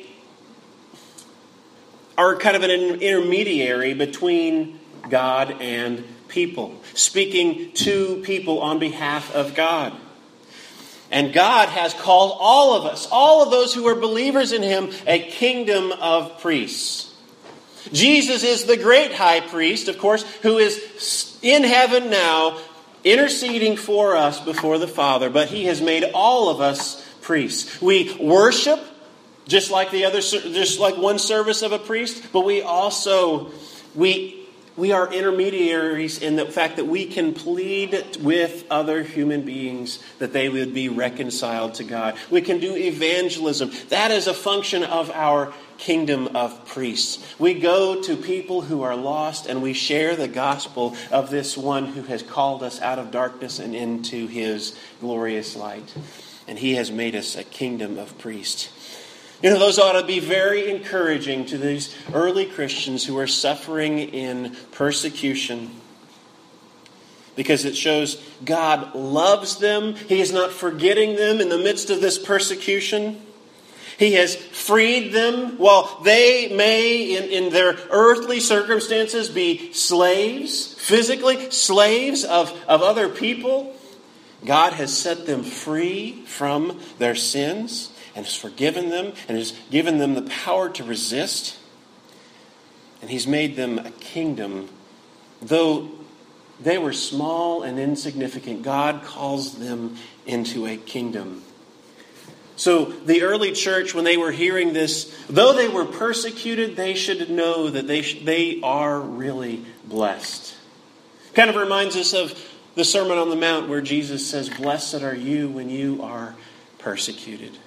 are 2.18 2.36
kind 2.38 2.56
of 2.56 2.64
an 2.64 2.72
intermediary 2.72 3.94
between 3.94 4.80
God 5.10 5.62
and 5.62 6.04
people, 6.28 6.82
speaking 6.94 7.72
to 7.74 8.22
people 8.24 8.60
on 8.60 8.80
behalf 8.80 9.34
of 9.34 9.56
God. 9.56 9.94
And 11.12 11.34
God 11.34 11.70
has 11.70 11.94
called 11.94 12.36
all 12.40 12.76
of 12.76 12.86
us, 12.86 13.08
all 13.12 13.44
of 13.44 13.52
those 13.52 13.74
who 13.74 13.88
are 13.88 13.96
believers 13.96 14.52
in 14.52 14.64
Him, 14.64 14.92
a 15.06 15.20
kingdom 15.20 15.92
of 15.92 16.40
priests. 16.42 17.14
Jesus 17.92 18.44
is 18.44 18.66
the 18.66 18.78
great 18.78 19.14
high 19.14 19.42
priest, 19.42 19.88
of 19.88 20.00
course, 20.00 20.24
who 20.42 20.58
is 20.58 21.40
in 21.42 21.64
heaven 21.64 22.10
now, 22.10 22.60
interceding 23.04 23.78
for 23.78 24.16
us 24.16 24.40
before 24.40 24.80
the 24.80 24.88
Father, 24.88 25.30
but 25.30 25.50
He 25.50 25.66
has 25.66 25.82
made 25.82 26.04
all 26.14 26.50
of 26.50 26.60
us 26.60 27.08
priests. 27.22 27.80
We 27.82 28.16
worship 28.20 28.80
just 29.48 29.72
like 29.72 29.92
the 29.92 30.06
other 30.06 30.22
just 30.22 30.80
like 30.80 30.98
one 30.98 31.20
service 31.20 31.62
of 31.62 31.72
a 31.72 31.80
priest, 31.80 32.32
but 32.32 32.42
we 32.42 32.62
also 32.62 33.52
we 33.94 34.46
we 34.78 34.92
are 34.92 35.12
intermediaries 35.12 36.22
in 36.22 36.36
the 36.36 36.46
fact 36.46 36.76
that 36.76 36.86
we 36.86 37.06
can 37.06 37.34
plead 37.34 38.18
with 38.20 38.66
other 38.70 39.04
human 39.04 39.44
beings 39.44 40.04
that 40.20 40.34
they 40.34 40.50
would 40.50 40.74
be 40.74 40.90
reconciled 40.90 41.76
to 41.76 41.86
God. 41.86 42.18
We 42.30 42.42
can 42.42 42.60
do 42.60 42.76
evangelism. 42.76 43.72
That 43.88 44.12
is 44.12 44.28
a 44.28 44.34
function 44.34 44.84
of 44.84 45.10
our 45.12 45.54
kingdom 45.78 46.36
of 46.36 46.66
priests. 46.66 47.36
We 47.40 47.54
go 47.54 48.02
to 48.02 48.18
people 48.18 48.62
who 48.64 48.82
are 48.82 48.98
lost 48.98 49.46
and 49.46 49.62
we 49.62 49.74
share 49.74 50.16
the 50.16 50.28
gospel 50.28 50.96
of 51.10 51.30
this 51.30 51.58
one 51.58 51.86
who 51.86 52.02
has 52.04 52.22
called 52.22 52.62
us 52.62 52.82
out 52.82 53.00
of 53.00 53.12
darkness 53.12 53.60
and 53.60 53.74
into 53.74 54.28
his 54.28 54.78
glorious 55.00 55.56
light. 55.56 55.94
And 56.48 56.60
he 56.60 56.76
has 56.76 56.92
made 56.92 57.16
us 57.16 57.38
a 57.38 57.44
kingdom 57.44 57.98
of 57.98 58.18
priests. 58.18 58.70
You 59.42 59.50
know, 59.50 59.60
those 59.60 59.78
ought 59.78 60.00
to 60.00 60.06
be 60.06 60.20
very 60.20 60.70
encouraging 60.70 61.46
to 61.48 61.58
these 61.58 61.96
early 62.14 62.46
Christians 62.46 63.06
who 63.06 63.18
are 63.18 63.28
suffering 63.28 64.00
in 64.00 64.56
persecution 64.72 65.72
because 67.36 67.66
it 67.66 67.76
shows 67.76 68.22
God 68.44 68.96
loves 68.96 69.58
them. 69.58 69.96
He 69.96 70.22
is 70.22 70.32
not 70.32 70.52
forgetting 70.52 71.16
them 71.18 71.42
in 71.42 71.50
the 71.50 71.58
midst 71.58 71.90
of 71.90 72.02
this 72.02 72.18
persecution. 72.18 73.22
He 73.98 74.14
has 74.14 74.36
freed 74.36 75.14
them 75.14 75.58
while 75.58 76.02
they 76.04 76.54
may, 76.54 77.16
in, 77.16 77.46
in 77.46 77.54
their 77.54 77.78
earthly 77.90 78.40
circumstances, 78.40 79.30
be 79.30 79.72
slaves, 79.74 80.74
physically 80.74 81.52
slaves 81.52 82.24
of, 82.24 82.52
of 82.68 82.82
other 82.82 83.10
people. 83.10 83.75
God 84.46 84.74
has 84.74 84.96
set 84.96 85.26
them 85.26 85.44
free 85.44 86.24
from 86.26 86.80
their 87.00 87.16
sins 87.16 87.92
and 88.16 88.26
has 88.26 88.36
forgiven 88.36 88.90
them 88.90 89.14
and 89.28 89.38
has 89.38 89.54
given 89.72 89.98
them 89.98 90.14
the 90.14 90.22
power 90.24 90.70
to 90.70 90.84
resist. 90.84 91.58
And 93.02 93.10
he's 93.10 93.28
made 93.28 93.56
them 93.56 93.80
a 93.80 93.92
kingdom. 93.92 94.70
Though 95.42 95.92
they 96.60 96.78
were 96.78 96.94
small 96.94 97.64
and 97.64 97.78
insignificant, 97.78 98.64
God 98.64 99.04
calls 99.04 99.58
them 99.58 99.98
into 100.26 100.66
a 100.66 100.78
kingdom. 100.78 101.44
So 102.56 102.86
the 102.86 103.24
early 103.24 103.52
church, 103.52 103.94
when 103.94 104.06
they 104.06 104.16
were 104.16 104.32
hearing 104.32 104.72
this, 104.72 105.14
though 105.30 105.54
they 105.54 105.68
were 105.68 105.86
persecuted, 105.86 106.78
they 106.78 106.94
should 106.94 107.30
know 107.30 107.70
that 107.70 107.86
they, 107.86 108.02
sh- 108.02 108.24
they 108.24 108.62
are 108.62 109.00
really 109.00 109.66
blessed. 109.84 110.56
Kind 111.34 111.50
of 111.50 111.58
reminds 111.58 111.98
us 111.98 112.14
of 112.14 112.34
the 112.76 112.84
Sermon 112.84 113.18
on 113.18 113.30
the 113.30 113.36
Mount 113.36 113.70
where 113.70 113.82
Jesus 113.82 114.30
says, 114.30 114.50
Blessed 114.50 115.02
are 115.02 115.16
you 115.16 115.50
when 115.50 115.70
you 115.70 116.02
are 116.04 116.36
persecuted. 116.78 117.58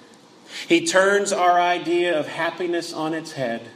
He 0.67 0.85
turns 0.85 1.31
our 1.31 1.59
idea 1.59 2.17
of 2.17 2.27
happiness 2.27 2.93
on 2.93 3.13
its 3.13 3.33
head. 3.33 3.67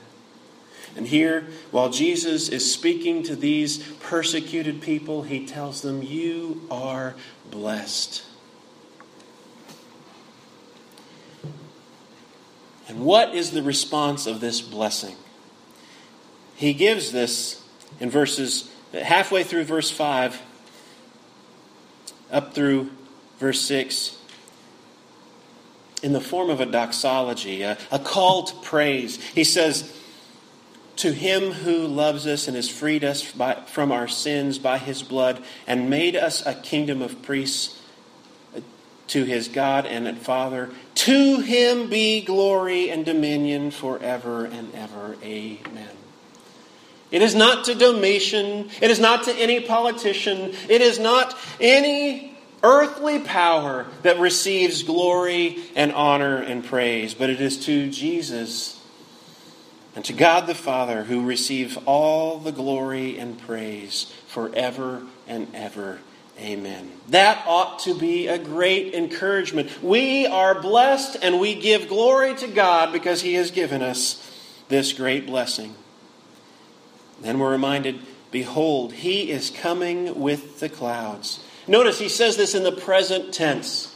And 0.95 1.07
here, 1.07 1.47
while 1.71 1.89
Jesus 1.89 2.49
is 2.49 2.71
speaking 2.71 3.23
to 3.23 3.35
these 3.35 3.79
persecuted 3.99 4.81
people, 4.81 5.23
he 5.23 5.45
tells 5.45 5.81
them, 5.81 6.03
You 6.03 6.61
are 6.69 7.15
blessed. 7.49 8.23
And 12.87 12.99
what 12.99 13.33
is 13.33 13.51
the 13.51 13.63
response 13.63 14.27
of 14.27 14.39
this 14.39 14.61
blessing? 14.61 15.15
He 16.55 16.73
gives 16.73 17.11
this 17.11 17.63
in 17.99 18.11
verses 18.11 18.69
halfway 18.93 19.43
through 19.43 19.63
verse 19.63 19.89
5 19.89 20.39
up 22.33 22.53
through 22.53 22.91
verse 23.39 23.61
6 23.61 24.17
in 26.01 26.11
the 26.11 26.21
form 26.21 26.49
of 26.49 26.59
a 26.59 26.65
doxology, 26.65 27.61
a, 27.61 27.77
a 27.89 27.97
call 27.97 28.43
to 28.43 28.55
praise. 28.57 29.15
He 29.31 29.45
says, 29.45 29.97
To 30.97 31.13
him 31.13 31.51
who 31.51 31.87
loves 31.87 32.27
us 32.27 32.47
and 32.47 32.57
has 32.57 32.69
freed 32.69 33.05
us 33.05 33.31
by, 33.31 33.55
from 33.67 33.91
our 33.91 34.09
sins 34.09 34.59
by 34.59 34.79
his 34.79 35.01
blood 35.01 35.41
and 35.65 35.89
made 35.89 36.17
us 36.17 36.45
a 36.45 36.53
kingdom 36.53 37.01
of 37.01 37.21
priests 37.21 37.79
to 39.07 39.23
his 39.23 39.47
God 39.47 39.85
and 39.85 40.17
Father, 40.17 40.69
to 40.95 41.39
him 41.39 41.89
be 41.89 42.21
glory 42.21 42.89
and 42.89 43.05
dominion 43.05 43.71
forever 43.71 44.45
and 44.45 44.73
ever. 44.73 45.15
Amen. 45.23 46.02
It 47.13 47.21
is 47.21 47.35
not 47.35 47.65
to 47.65 47.75
Domitian. 47.75 48.71
It 48.81 48.89
is 48.89 48.99
not 48.99 49.25
to 49.25 49.33
any 49.35 49.59
politician. 49.59 50.51
It 50.67 50.81
is 50.81 50.97
not 50.97 51.37
any 51.61 52.35
earthly 52.63 53.19
power 53.19 53.85
that 54.01 54.19
receives 54.19 54.81
glory 54.81 55.59
and 55.75 55.91
honor 55.91 56.37
and 56.37 56.65
praise, 56.65 57.13
but 57.13 57.29
it 57.29 57.39
is 57.39 57.63
to 57.65 57.91
Jesus 57.91 58.81
and 59.95 60.03
to 60.05 60.13
God 60.13 60.47
the 60.47 60.55
Father 60.55 61.03
who 61.03 61.23
receives 61.23 61.77
all 61.85 62.39
the 62.39 62.51
glory 62.51 63.19
and 63.19 63.39
praise 63.39 64.11
forever 64.25 65.03
and 65.27 65.47
ever. 65.53 65.99
Amen. 66.39 66.91
That 67.09 67.43
ought 67.45 67.77
to 67.79 67.93
be 67.93 68.27
a 68.27 68.39
great 68.39 68.95
encouragement. 68.95 69.83
We 69.83 70.25
are 70.25 70.59
blessed 70.59 71.17
and 71.21 71.39
we 71.39 71.53
give 71.53 71.89
glory 71.89 72.33
to 72.37 72.47
God 72.47 72.91
because 72.91 73.21
He 73.21 73.35
has 73.35 73.51
given 73.51 73.83
us 73.83 74.31
this 74.67 74.93
great 74.93 75.27
blessing. 75.27 75.75
Then 77.23 77.39
we're 77.39 77.51
reminded 77.51 77.99
Behold, 78.29 78.93
He 78.93 79.31
is 79.31 79.49
coming 79.49 80.19
with 80.19 80.59
the 80.59 80.69
clouds 80.69 81.39
Notice 81.67 81.99
he 81.99 82.09
says 82.09 82.35
this 82.35 82.55
in 82.55 82.63
the 82.63 82.71
present 82.71 83.33
tense 83.33 83.95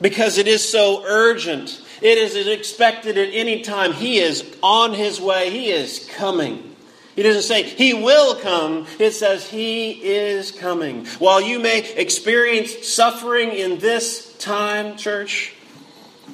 because 0.00 0.38
it 0.38 0.46
is 0.46 0.68
so 0.68 1.02
urgent. 1.04 1.82
It 2.00 2.18
is 2.18 2.46
expected 2.46 3.18
at 3.18 3.30
any 3.32 3.62
time. 3.62 3.92
He 3.92 4.18
is 4.18 4.46
on 4.62 4.94
his 4.94 5.20
way, 5.20 5.50
he 5.50 5.70
is 5.70 6.08
coming. 6.16 6.76
He 7.16 7.24
doesn't 7.24 7.42
say 7.42 7.64
he 7.64 7.94
will 7.94 8.36
come, 8.36 8.86
it 9.00 9.10
says 9.10 9.48
he 9.48 9.90
is 9.90 10.52
coming. 10.52 11.06
While 11.18 11.40
you 11.40 11.58
may 11.58 11.80
experience 11.94 12.86
suffering 12.86 13.50
in 13.50 13.80
this 13.80 14.36
time, 14.38 14.96
church, 14.96 15.54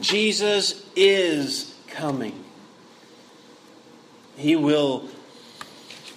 Jesus 0.02 0.84
is 0.94 1.74
coming. 1.88 2.44
He 4.36 4.56
will 4.56 5.08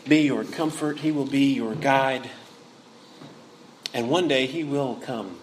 be 0.07 0.21
your 0.21 0.43
comfort, 0.43 0.99
he 0.99 1.11
will 1.11 1.25
be 1.25 1.53
your 1.53 1.75
guide. 1.75 2.29
And 3.93 4.09
one 4.09 4.27
day 4.27 4.45
he 4.45 4.63
will 4.63 4.95
come. 4.95 5.37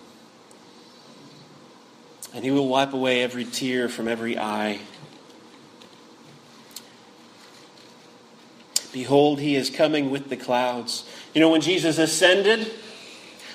And 2.34 2.44
he 2.44 2.50
will 2.50 2.68
wipe 2.68 2.92
away 2.92 3.22
every 3.22 3.44
tear 3.44 3.88
from 3.88 4.08
every 4.08 4.38
eye. 4.38 4.80
Behold, 8.92 9.40
he 9.40 9.56
is 9.56 9.70
coming 9.70 10.10
with 10.10 10.28
the 10.28 10.36
clouds. 10.36 11.04
You 11.34 11.40
know, 11.40 11.50
when 11.50 11.60
Jesus 11.60 11.98
ascended, 11.98 12.70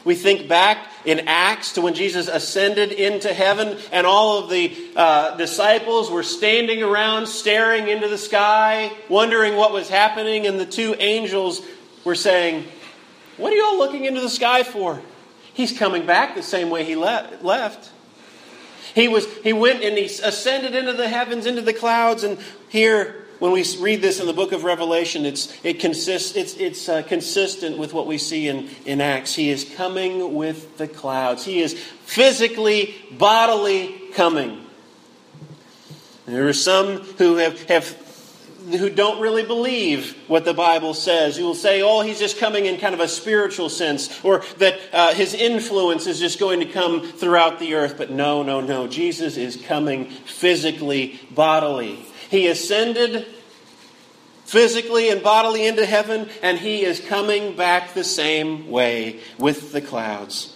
we 0.06 0.16
think 0.16 0.48
back 0.48 0.88
in 1.06 1.28
Acts 1.28 1.74
to 1.74 1.82
when 1.82 1.94
Jesus 1.94 2.28
ascended 2.28 2.92
into 2.92 3.34
heaven, 3.34 3.78
and 3.92 4.06
all 4.06 4.44
of 4.44 4.50
the 4.50 4.76
uh, 4.96 5.38
disciples 5.38 6.10
were 6.10 6.24
standing 6.24 6.84
around, 6.84 7.28
staring 7.28 7.88
into 7.88 8.08
the 8.08 8.18
sky, 8.18 8.92
wondering 9.08 9.56
what 9.56 9.72
was 9.72 9.90
happening, 9.90 10.48
and 10.48 10.60
the 10.60 10.66
two 10.66 10.96
angels 11.00 11.62
were 12.04 12.16
saying, 12.16 12.66
what 13.38 13.54
are 13.54 13.56
you 13.56 13.64
all 13.64 13.78
looking 13.78 14.06
into 14.06 14.20
the 14.20 14.30
sky 14.30 14.64
for? 14.64 15.02
He's 15.54 15.78
coming 15.78 16.06
back 16.06 16.36
the 16.36 16.44
same 16.44 16.70
way 16.70 16.84
he 16.84 16.96
le- 16.96 17.30
left. 17.42 17.90
He 18.94 19.08
was 19.08 19.26
he 19.44 19.54
went 19.54 19.84
and 19.84 19.98
he 19.98 20.06
ascended 20.06 20.76
into 20.76 20.94
the 20.94 21.08
heavens, 21.08 21.46
into 21.46 21.62
the 21.62 21.74
clouds, 21.74 22.24
and 22.24 22.38
here 22.68 23.28
when 23.40 23.52
we 23.52 23.66
read 23.80 24.02
this 24.02 24.20
in 24.20 24.28
the 24.28 24.34
book 24.34 24.52
of 24.52 24.64
Revelation, 24.64 25.26
it's 25.26 25.54
it 25.64 25.80
consists 25.80 26.36
it's 26.36 26.56
it's 26.56 26.90
uh, 26.90 27.02
consistent 27.04 27.78
with 27.78 27.94
what 27.94 28.06
we 28.06 28.18
see 28.18 28.48
in 28.48 28.70
in 28.86 29.02
Acts. 29.02 29.34
He 29.34 29.50
is 29.50 29.64
coming 29.76 30.36
with 30.36 30.78
the 30.78 30.88
clouds. 30.88 31.46
He 31.46 31.62
is 31.62 31.74
physically, 32.06 32.96
bodily 33.12 33.96
coming. 34.14 34.66
There 36.26 36.48
are 36.48 36.54
some 36.54 36.98
who 37.18 37.38
have, 37.38 37.60
have 37.64 37.86
who 38.78 38.90
don't 38.90 39.22
really 39.22 39.44
believe 39.44 40.16
what 40.28 40.46
the 40.46 40.54
Bible 40.54 40.94
says, 40.94 41.38
who 41.38 41.44
will 41.46 41.56
say, 41.56 41.82
oh, 41.82 42.02
he's 42.02 42.20
just 42.20 42.38
coming 42.38 42.66
in 42.66 42.78
kind 42.78 42.94
of 42.94 43.00
a 43.00 43.08
spiritual 43.08 43.70
sense, 43.70 44.24
or 44.24 44.44
that 44.58 44.80
uh, 44.94 45.14
his 45.14 45.34
influence 45.34 46.06
is 46.08 46.20
just 46.20 46.40
going 46.40 46.60
to 46.60 46.66
come 46.66 47.02
throughout 47.02 47.58
the 47.60 47.74
earth. 47.76 47.96
But 47.98 48.12
no, 48.12 48.44
no, 48.44 48.62
no. 48.62 48.88
Jesus 48.88 49.38
is 49.38 49.56
coming 49.56 50.06
physically, 50.06 51.20
bodily. 51.32 52.06
He 52.30 52.48
ascended 52.48 53.26
physically 54.46 55.10
and 55.10 55.22
bodily 55.22 55.66
into 55.66 55.86
heaven, 55.86 56.30
and 56.42 56.60
he 56.60 56.84
is 56.84 57.00
coming 57.00 57.56
back 57.56 57.94
the 57.94 58.04
same 58.04 58.70
way 58.70 59.20
with 59.38 59.72
the 59.72 59.82
clouds. 59.82 60.56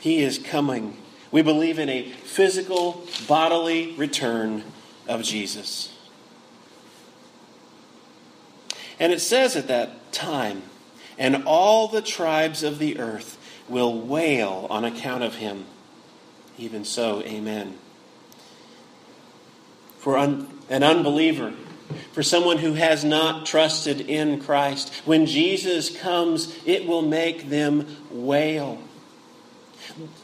He 0.00 0.22
is 0.22 0.38
coming. 0.38 0.96
We 1.30 1.42
believe 1.42 1.78
in 1.78 1.88
a 1.88 2.10
physical, 2.10 3.06
bodily 3.26 3.92
return 3.92 4.64
of 5.06 5.22
Jesus. 5.22 5.94
And 8.98 9.12
it 9.12 9.20
says 9.20 9.56
at 9.56 9.68
that 9.68 10.12
time, 10.12 10.62
and 11.18 11.44
all 11.44 11.88
the 11.88 12.02
tribes 12.02 12.62
of 12.62 12.78
the 12.78 12.98
earth 12.98 13.38
will 13.68 14.00
wail 14.00 14.66
on 14.70 14.84
account 14.84 15.22
of 15.22 15.36
him. 15.36 15.66
Even 16.56 16.84
so, 16.84 17.22
amen. 17.22 17.76
For 19.98 20.16
un- 20.16 20.57
an 20.68 20.82
unbeliever, 20.82 21.52
for 22.12 22.22
someone 22.22 22.58
who 22.58 22.74
has 22.74 23.04
not 23.04 23.46
trusted 23.46 24.00
in 24.00 24.40
Christ, 24.40 24.92
when 25.04 25.26
Jesus 25.26 25.96
comes, 25.96 26.54
it 26.66 26.86
will 26.86 27.02
make 27.02 27.48
them 27.48 27.86
wail. 28.10 28.78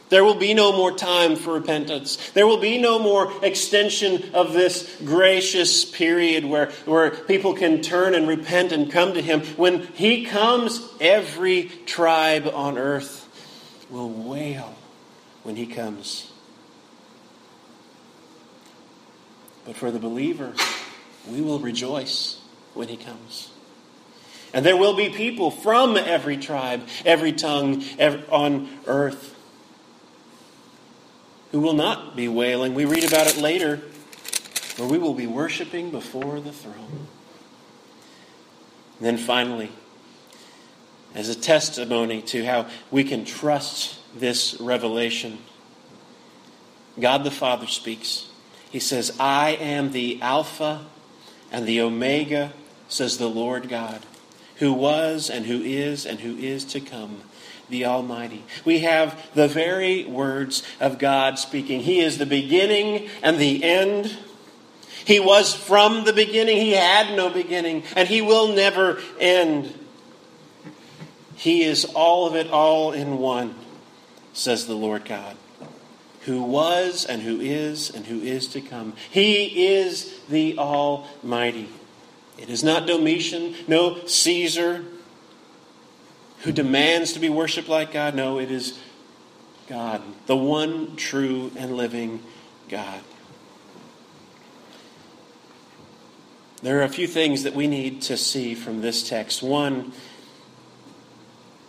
There 0.09 0.23
will 0.23 0.35
be 0.35 0.53
no 0.53 0.71
more 0.71 0.91
time 0.91 1.35
for 1.35 1.53
repentance. 1.53 2.31
There 2.31 2.45
will 2.45 2.59
be 2.59 2.77
no 2.77 2.99
more 2.99 3.33
extension 3.43 4.33
of 4.33 4.53
this 4.53 4.95
gracious 5.03 5.83
period 5.83 6.45
where, 6.45 6.67
where 6.85 7.09
people 7.09 7.53
can 7.53 7.81
turn 7.81 8.13
and 8.13 8.27
repent 8.27 8.71
and 8.71 8.91
come 8.91 9.13
to 9.13 9.21
Him. 9.21 9.41
When 9.57 9.87
He 9.87 10.25
comes, 10.25 10.87
every 11.01 11.63
tribe 11.85 12.47
on 12.53 12.77
earth 12.77 13.27
will 13.89 14.09
wail 14.09 14.75
when 15.43 15.55
He 15.55 15.65
comes. 15.65 16.31
But 19.65 19.75
for 19.75 19.91
the 19.91 19.99
believer, 19.99 20.53
we 21.27 21.41
will 21.41 21.59
rejoice 21.59 22.39
when 22.73 22.87
He 22.87 22.97
comes. 22.97 23.49
And 24.53 24.65
there 24.65 24.77
will 24.77 24.95
be 24.95 25.09
people 25.09 25.51
from 25.51 25.97
every 25.97 26.37
tribe, 26.37 26.87
every 27.03 27.33
tongue 27.33 27.83
every, 27.97 28.25
on 28.29 28.69
earth 28.87 29.35
who 31.51 31.59
will 31.59 31.73
not 31.73 32.15
be 32.15 32.27
wailing. 32.27 32.73
We 32.73 32.85
read 32.85 33.03
about 33.03 33.27
it 33.27 33.37
later, 33.37 33.81
where 34.77 34.87
we 34.87 34.97
will 34.97 35.13
be 35.13 35.27
worshiping 35.27 35.89
before 35.89 36.39
the 36.39 36.51
throne. 36.51 37.07
And 38.97 39.07
then 39.07 39.17
finally, 39.17 39.71
as 41.13 41.29
a 41.29 41.35
testimony 41.35 42.21
to 42.23 42.45
how 42.45 42.67
we 42.91 43.03
can 43.03 43.25
trust 43.25 43.99
this 44.15 44.59
revelation, 44.59 45.39
God 46.99 47.23
the 47.23 47.31
Father 47.31 47.67
speaks. 47.67 48.27
He 48.75 48.81
says, 48.81 49.15
I 49.21 49.51
am 49.51 49.93
the 49.93 50.21
Alpha 50.21 50.85
and 51.49 51.65
the 51.65 51.79
Omega, 51.79 52.51
says 52.89 53.17
the 53.17 53.29
Lord 53.29 53.69
God, 53.69 54.05
who 54.57 54.73
was 54.73 55.29
and 55.29 55.45
who 55.45 55.61
is 55.61 56.05
and 56.05 56.19
who 56.19 56.35
is 56.35 56.65
to 56.65 56.81
come 56.81 57.21
the 57.69 57.85
Almighty. 57.85 58.43
We 58.65 58.79
have 58.79 59.33
the 59.33 59.47
very 59.47 60.03
words 60.03 60.61
of 60.81 60.99
God 60.99 61.39
speaking. 61.39 61.83
He 61.83 62.01
is 62.01 62.17
the 62.17 62.25
beginning 62.25 63.07
and 63.23 63.37
the 63.37 63.63
end. 63.63 64.17
He 65.05 65.21
was 65.21 65.53
from 65.53 66.03
the 66.03 66.11
beginning. 66.11 66.57
He 66.57 66.71
had 66.71 67.15
no 67.15 67.29
beginning, 67.29 67.83
and 67.95 68.09
He 68.09 68.21
will 68.21 68.53
never 68.53 68.99
end. 69.21 69.73
He 71.37 71.63
is 71.63 71.85
all 71.85 72.27
of 72.27 72.35
it 72.35 72.51
all 72.51 72.91
in 72.91 73.19
one, 73.19 73.55
says 74.33 74.67
the 74.67 74.75
Lord 74.75 75.05
God, 75.05 75.37
who 76.25 76.41
was 76.41 77.05
and 77.05 77.21
who 77.21 77.39
is 77.39 77.89
and 77.89 78.05
who 78.07 78.19
is 78.19 78.47
to 78.47 78.61
come. 78.61 78.93
He 79.11 79.67
is 79.67 80.19
the 80.27 80.57
Almighty. 80.57 81.69
It 82.37 82.49
is 82.49 82.63
not 82.63 82.87
Domitian, 82.87 83.55
no 83.67 84.05
Caesar, 84.05 84.83
who 86.39 86.51
demands 86.51 87.13
to 87.13 87.19
be 87.19 87.29
worshiped 87.29 87.69
like 87.69 87.93
God. 87.93 88.15
No, 88.15 88.39
it 88.39 88.51
is 88.51 88.77
God, 89.67 90.01
the 90.25 90.35
one 90.35 90.95
true 90.95 91.51
and 91.57 91.77
living 91.77 92.21
God. 92.69 93.01
There 96.61 96.79
are 96.79 96.83
a 96.83 96.89
few 96.89 97.07
things 97.07 97.43
that 97.43 97.53
we 97.53 97.67
need 97.67 98.01
to 98.03 98.17
see 98.17 98.55
from 98.55 98.81
this 98.81 99.07
text. 99.07 99.43
One, 99.43 99.93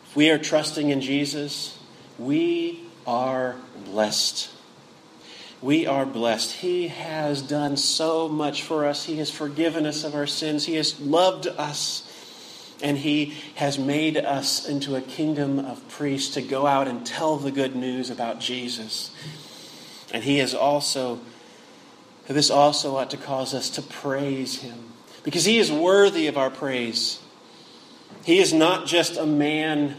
if 0.06 0.16
we 0.16 0.30
are 0.30 0.38
trusting 0.38 0.88
in 0.88 1.02
Jesus, 1.02 1.78
we 2.18 2.85
are 3.06 3.56
blessed. 3.84 4.50
We 5.62 5.86
are 5.86 6.04
blessed. 6.04 6.52
He 6.52 6.88
has 6.88 7.40
done 7.40 7.76
so 7.76 8.28
much 8.28 8.62
for 8.62 8.84
us. 8.84 9.04
He 9.04 9.16
has 9.18 9.30
forgiven 9.30 9.86
us 9.86 10.04
of 10.04 10.14
our 10.14 10.26
sins. 10.26 10.66
He 10.66 10.74
has 10.74 11.00
loved 11.00 11.46
us 11.46 12.02
and 12.82 12.98
he 12.98 13.34
has 13.54 13.78
made 13.78 14.16
us 14.16 14.68
into 14.68 14.96
a 14.96 15.00
kingdom 15.00 15.58
of 15.58 15.88
priests 15.88 16.34
to 16.34 16.42
go 16.42 16.66
out 16.66 16.88
and 16.88 17.06
tell 17.06 17.36
the 17.36 17.50
good 17.50 17.74
news 17.74 18.10
about 18.10 18.38
Jesus. 18.38 19.10
And 20.12 20.22
he 20.22 20.38
has 20.38 20.54
also, 20.54 21.20
this 22.28 22.50
also 22.50 22.96
ought 22.96 23.10
to 23.10 23.16
cause 23.16 23.54
us 23.54 23.70
to 23.70 23.82
praise 23.82 24.60
him 24.60 24.92
because 25.22 25.44
he 25.44 25.58
is 25.58 25.72
worthy 25.72 26.26
of 26.26 26.36
our 26.36 26.50
praise. 26.50 27.20
He 28.24 28.38
is 28.38 28.52
not 28.52 28.86
just 28.86 29.16
a 29.16 29.26
man 29.26 29.96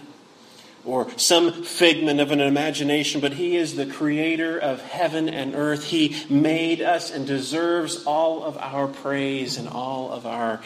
or 0.87 1.09
some 1.17 1.51
figment 1.63 2.21
of 2.21 2.31
an 2.31 2.39
imagination, 2.39 3.19
but 3.19 3.33
He 3.33 3.57
is 3.57 3.75
the 3.75 3.85
creator 3.85 4.57
of 4.57 4.81
heaven 4.81 5.27
and 5.27 5.53
earth. 5.53 5.83
He 5.83 6.15
made 6.29 6.81
us 6.81 7.11
and 7.11 7.27
deserves 7.27 8.05
all 8.05 8.43
of 8.43 8.57
our 8.57 8.87
praise 8.87 9.57
and 9.57 9.67
all 9.67 10.11
of 10.13 10.25
our 10.25 10.61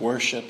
worship. 0.00 0.46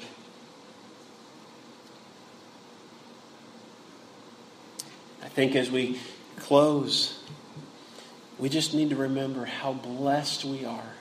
I 5.20 5.28
think 5.28 5.56
as 5.56 5.68
we 5.68 5.98
close, 6.36 7.18
we 8.38 8.48
just 8.48 8.72
need 8.72 8.90
to 8.90 8.96
remember 8.96 9.46
how 9.46 9.72
blessed 9.72 10.44
we 10.44 10.64
are 10.64 10.92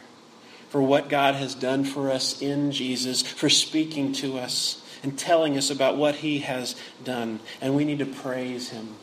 for 0.70 0.82
what 0.82 1.08
God 1.08 1.36
has 1.36 1.54
done 1.54 1.84
for 1.84 2.10
us 2.10 2.42
in 2.42 2.72
Jesus, 2.72 3.22
for 3.22 3.48
speaking 3.48 4.12
to 4.14 4.40
us 4.40 4.82
and 5.04 5.18
telling 5.18 5.58
us 5.58 5.70
about 5.70 5.98
what 5.98 6.16
He 6.16 6.40
has 6.40 6.76
done. 7.04 7.40
And 7.62 7.76
we 7.76 7.86
need 7.86 8.00
to 8.00 8.06
praise 8.06 8.70
Him 8.70 8.96